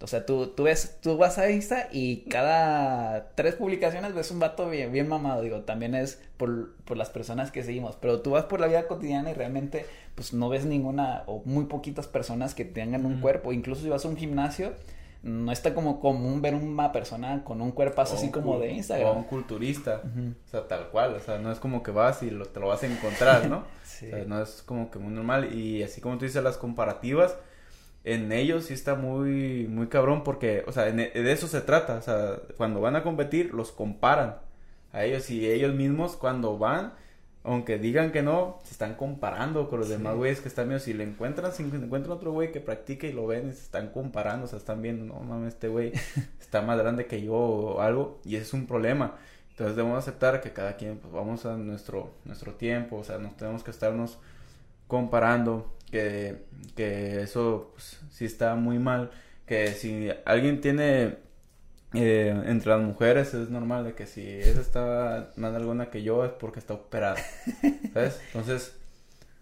[0.00, 4.38] O sea, tú, tú ves, tú vas a Insta y cada tres publicaciones ves un
[4.38, 8.30] vato bien, bien mamado, digo, también es por, por las personas que seguimos, pero tú
[8.30, 9.84] vas por la vida cotidiana y realmente
[10.14, 14.04] pues no ves ninguna o muy poquitas personas que tengan un cuerpo, incluso si vas
[14.04, 14.72] a un gimnasio,
[15.22, 19.08] no está como común ver una persona con un cuerpazo así como de Instagram.
[19.08, 22.30] O un culturista, o sea, tal cual, o sea, no es como que vas y
[22.30, 23.64] lo, te lo vas a encontrar, ¿no?
[23.84, 24.06] sí.
[24.06, 27.36] O sea, no es como que muy normal y así como tú dices las comparativas,
[28.04, 32.02] en ellos sí está muy, muy cabrón porque, o sea, de eso se trata, o
[32.02, 34.36] sea, cuando van a competir los comparan
[34.92, 36.94] a ellos y ellos mismos cuando van
[37.44, 40.84] aunque digan que no, se están comparando con los demás güeyes que están viendo.
[40.84, 44.46] Si le encuentran, si encuentran otro güey que practique y lo ven, se están comparando,
[44.46, 45.92] o sea, están viendo, no mames, este güey
[46.40, 49.16] está más grande que yo o algo, y ese es un problema.
[49.50, 53.32] Entonces debemos aceptar que cada quien, pues vamos a nuestro, nuestro tiempo, o sea, no
[53.36, 54.18] tenemos que estarnos
[54.86, 56.44] comparando, que,
[56.76, 59.10] que eso pues, sí está muy mal,
[59.46, 61.16] que si alguien tiene
[61.94, 66.24] eh, entre las mujeres es normal de que si esa está más alguna que yo
[66.24, 67.16] es porque está operada.
[67.94, 68.20] ¿Sabes?
[68.26, 68.74] Entonces,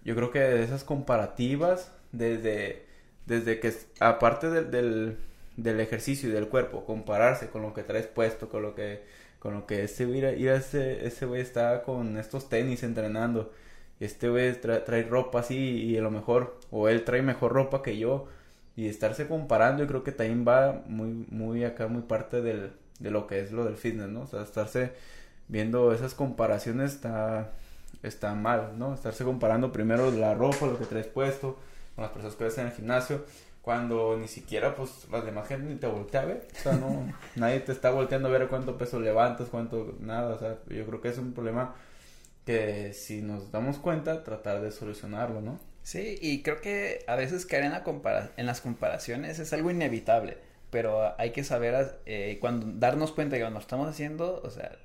[0.05, 2.85] yo creo que esas comparativas, desde,
[3.27, 5.19] desde que, aparte del,
[5.57, 9.03] del, ejercicio y del cuerpo, compararse con lo que traes puesto, con lo que,
[9.41, 13.53] con lo que ese ir ese, ese güey está con estos tenis entrenando,
[13.99, 17.83] y este güey trae ropa así, y a lo mejor, o él trae mejor ropa
[17.83, 18.29] que yo,
[18.77, 23.11] y estarse comparando yo creo que también va muy muy acá muy parte del, de
[23.11, 24.93] lo que es lo del fitness no o sea estarse
[25.49, 27.53] viendo esas comparaciones está
[28.03, 31.59] está mal no estarse comparando primero la ropa lo que traes puesto
[31.95, 33.25] con las personas que ves en el gimnasio
[33.63, 37.13] cuando ni siquiera pues las demás gente ni te voltea a ver o sea no
[37.37, 41.01] nadie te está volteando a ver cuánto peso levantas cuánto nada o sea yo creo
[41.01, 41.75] que es un problema
[42.45, 47.47] que si nos damos cuenta tratar de solucionarlo no Sí, y creo que a veces
[47.47, 50.37] caer en, la compara en las comparaciones es algo inevitable,
[50.71, 54.77] pero hay que saber eh, cuando darnos cuenta de que cuando estamos haciendo, o sea,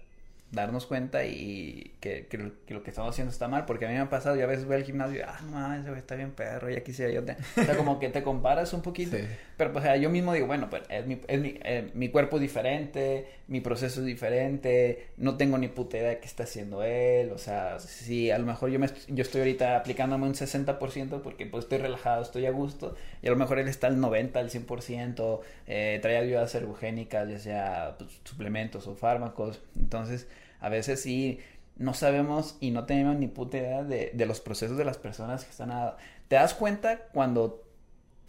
[0.52, 2.38] darnos cuenta y que, que,
[2.74, 4.66] lo que estamos haciendo está mal, porque a mí me ha pasado, yo a veces
[4.66, 7.32] voy al gimnasio y, ah, no mames, está bien perro, ya quisiera yo, te...
[7.62, 9.16] o sea, como que te comparas un poquito,
[9.56, 12.10] pero pues, o sea, yo mismo digo, bueno, pues es, mi, es mi, eh, mi,
[12.10, 16.44] cuerpo es diferente, mi proceso es diferente, no tengo ni puta idea de qué está
[16.44, 20.34] haciendo él, o sea, si a lo mejor yo, me, yo estoy ahorita aplicándome un
[20.34, 24.02] 60% porque pues estoy relajado, estoy a gusto, y a lo mejor él está al
[24.02, 30.28] 90, al 100%, eh, trae ayudas ergogénicas, ya sea pues, suplementos o fármacos, entonces
[30.62, 31.40] a veces sí
[31.76, 35.44] no sabemos y no tenemos ni puta idea de, de los procesos de las personas
[35.44, 35.98] que están a...
[36.28, 37.64] Te das cuenta cuando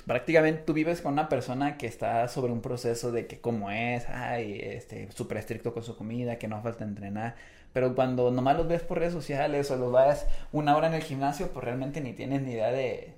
[0.07, 4.09] prácticamente tú vives con una persona que está sobre un proceso de que cómo es,
[4.09, 7.37] ay, este, súper estricto con su comida, que no falta entrenar,
[7.73, 11.03] pero cuando nomás los ves por redes sociales o los vas una hora en el
[11.03, 13.15] gimnasio, pues realmente ni tienes ni idea de,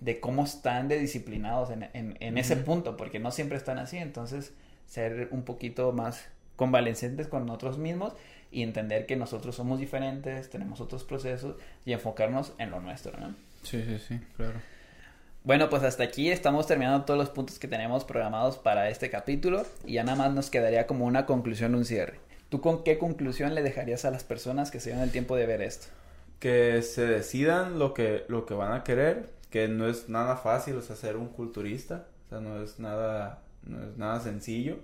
[0.00, 3.98] de cómo están de disciplinados en, en, en ese punto, porque no siempre están así,
[3.98, 4.52] entonces
[4.86, 8.14] ser un poquito más convalecientes con nosotros mismos
[8.52, 13.34] y entender que nosotros somos diferentes, tenemos otros procesos y enfocarnos en lo nuestro, ¿no?
[13.62, 14.60] Sí, sí, sí, claro.
[15.44, 19.66] Bueno, pues hasta aquí estamos terminando todos los puntos que tenemos programados para este capítulo
[19.84, 22.20] y ya nada más nos quedaría como una conclusión, un cierre.
[22.48, 25.46] ¿Tú con qué conclusión le dejarías a las personas que se den el tiempo de
[25.46, 25.86] ver esto?
[26.38, 30.76] Que se decidan lo que, lo que van a querer, que no es nada fácil,
[30.76, 34.78] o sea, ser un culturista, o sea, no es nada, no es nada sencillo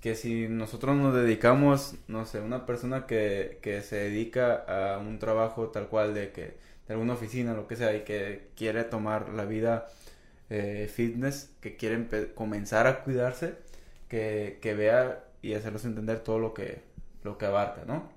[0.00, 5.18] que si nosotros nos dedicamos, no sé, una persona que, que se dedica a un
[5.18, 9.28] trabajo tal cual de que de alguna oficina, lo que sea, y que quiere tomar
[9.28, 9.86] la vida
[10.48, 13.54] eh, fitness, que quiere comenzar a cuidarse,
[14.08, 16.82] que, que, vea y hacerlos entender todo lo que,
[17.22, 18.10] lo que abarca, ¿no?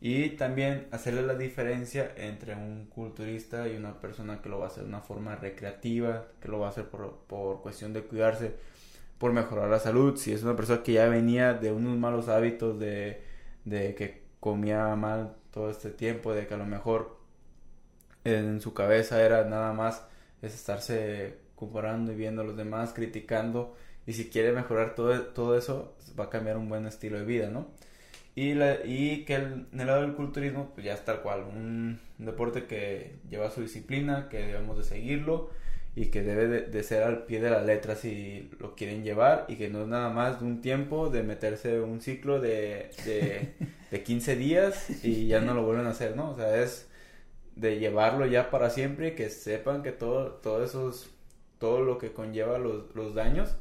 [0.00, 4.68] Y también hacerle la diferencia entre un culturista y una persona que lo va a
[4.68, 8.54] hacer de una forma recreativa, que lo va a hacer por, por cuestión de cuidarse
[9.18, 12.78] por mejorar la salud, si es una persona que ya venía de unos malos hábitos
[12.78, 13.22] de,
[13.64, 17.18] de que comía mal todo este tiempo, de que a lo mejor
[18.24, 20.04] en su cabeza era nada más
[20.42, 23.74] es estarse comparando y viendo a los demás, criticando,
[24.06, 27.50] y si quiere mejorar todo, todo eso, va a cambiar un buen estilo de vida,
[27.50, 27.68] ¿no?
[28.34, 31.42] Y, la, y que el, en el lado del culturismo, pues ya es tal cual,
[31.42, 35.50] un deporte que lleva su disciplina, que debemos de seguirlo,
[35.98, 39.56] y que debe de, ser al pie de la letra si lo quieren llevar y
[39.56, 43.52] que no es nada más de un tiempo de meterse un ciclo de, de,
[43.90, 46.30] de 15 días y ya no lo vuelven a hacer, ¿no?
[46.30, 46.88] O sea, es
[47.56, 51.10] de llevarlo ya para siempre y que sepan que todo, todo esos,
[51.58, 53.56] todo lo que conlleva los, los daños,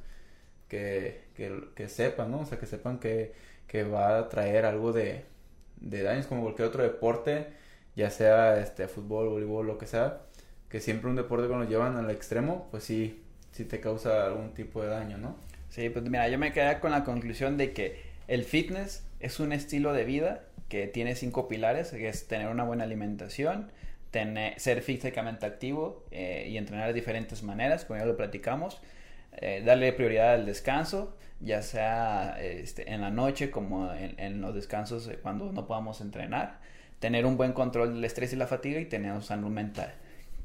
[0.68, 2.42] que, que, que sepan, ¿no?
[2.42, 3.34] O sea, que sepan que,
[3.68, 5.26] que va a traer algo de,
[5.78, 7.48] de daños como cualquier otro deporte,
[7.96, 10.22] ya sea este fútbol, voleibol, lo que sea,
[10.70, 14.54] que siempre un deporte cuando lo llevan al extremo, pues sí, sí te causa algún
[14.54, 15.36] tipo de daño, ¿no?
[15.70, 19.52] Sí, pues mira, yo me quedé con la conclusión de que el fitness es un
[19.52, 23.72] estilo de vida que tiene cinco pilares, que es tener una buena alimentación,
[24.12, 28.82] tener, ser físicamente activo eh, y entrenar de diferentes maneras, como ya lo platicamos,
[29.38, 35.10] eh, darle prioridad al descanso, ya sea este, en la noche como en, los descansos
[35.22, 36.60] cuando no podamos entrenar,
[37.00, 39.94] tener un buen control del estrés y la fatiga y tener un salud mental.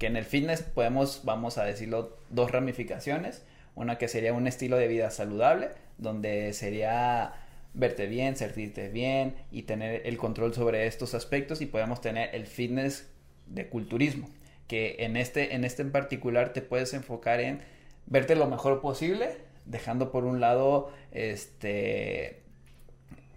[0.03, 3.45] Que en el fitness podemos, vamos a decirlo, dos ramificaciones.
[3.77, 7.35] Una que sería un estilo de vida saludable, donde sería
[7.73, 12.47] verte bien, sentirte bien y tener el control sobre estos aspectos y podemos tener el
[12.47, 13.13] fitness
[13.47, 14.29] de culturismo,
[14.67, 17.61] que en este en este en particular te puedes enfocar en
[18.07, 19.37] verte lo mejor posible,
[19.67, 22.43] dejando por un lado este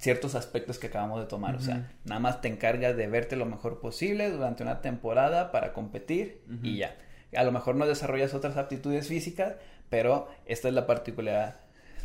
[0.06, 1.56] ciertos aspectos que acabamos de tomar.
[1.56, 5.74] O sea, nada más te encargas de verte lo mejor posible durante una temporada para
[5.74, 6.96] competir y ya.
[7.36, 9.56] A lo mejor no desarrollas otras aptitudes físicas,
[9.90, 11.56] pero esta es la particularidad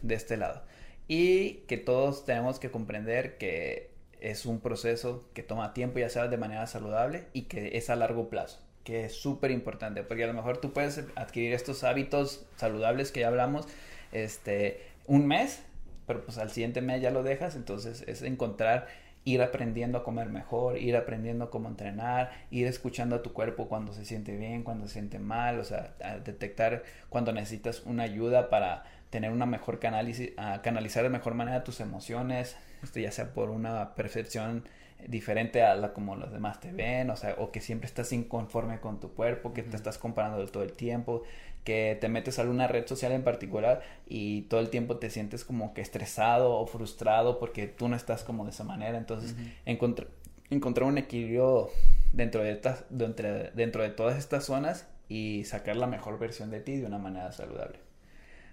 [0.00, 0.62] de este lado.
[1.08, 6.26] Y que todos tenemos que comprender que es un proceso que toma tiempo, ya sea
[6.28, 10.26] de manera saludable, y que es a largo plazo que es súper importante, porque a
[10.26, 13.68] lo mejor tú puedes adquirir estos hábitos saludables que ya hablamos,
[14.10, 15.62] este, un mes,
[16.10, 18.88] pero pues al siguiente mes ya lo dejas, entonces es encontrar
[19.24, 23.92] ir aprendiendo a comer mejor, ir aprendiendo cómo entrenar, ir escuchando a tu cuerpo cuando
[23.92, 25.94] se siente bien, cuando se siente mal, o sea,
[26.24, 32.56] detectar cuando necesitas una ayuda para tener una mejor canalizar de mejor manera tus emociones,
[32.82, 34.64] esto ya sea por una percepción
[35.06, 38.80] diferente a la como los demás te ven, o sea, o que siempre estás inconforme
[38.80, 41.22] con tu cuerpo, que te estás comparando todo el tiempo,
[41.64, 45.44] que te metes a alguna red social en particular y todo el tiempo te sientes
[45.44, 49.34] como que estresado o frustrado porque tú no estás como de esa manera, entonces
[49.66, 51.70] encontrar un equilibrio
[52.12, 56.60] dentro de estas dentro, dentro de todas estas zonas y sacar la mejor versión de
[56.60, 57.78] ti de una manera saludable.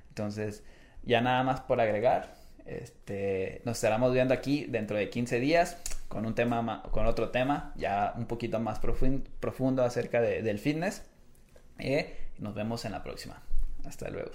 [0.10, 0.64] Entonces,
[1.04, 2.36] ya nada más por agregar,
[2.66, 5.78] este, nos estaremos viendo aquí dentro de 15 días
[6.08, 11.04] con un tema, con otro tema ya un poquito más profundo acerca del fitness.
[11.80, 13.42] eh, nos vemos en la próxima.
[13.86, 14.32] Hasta luego.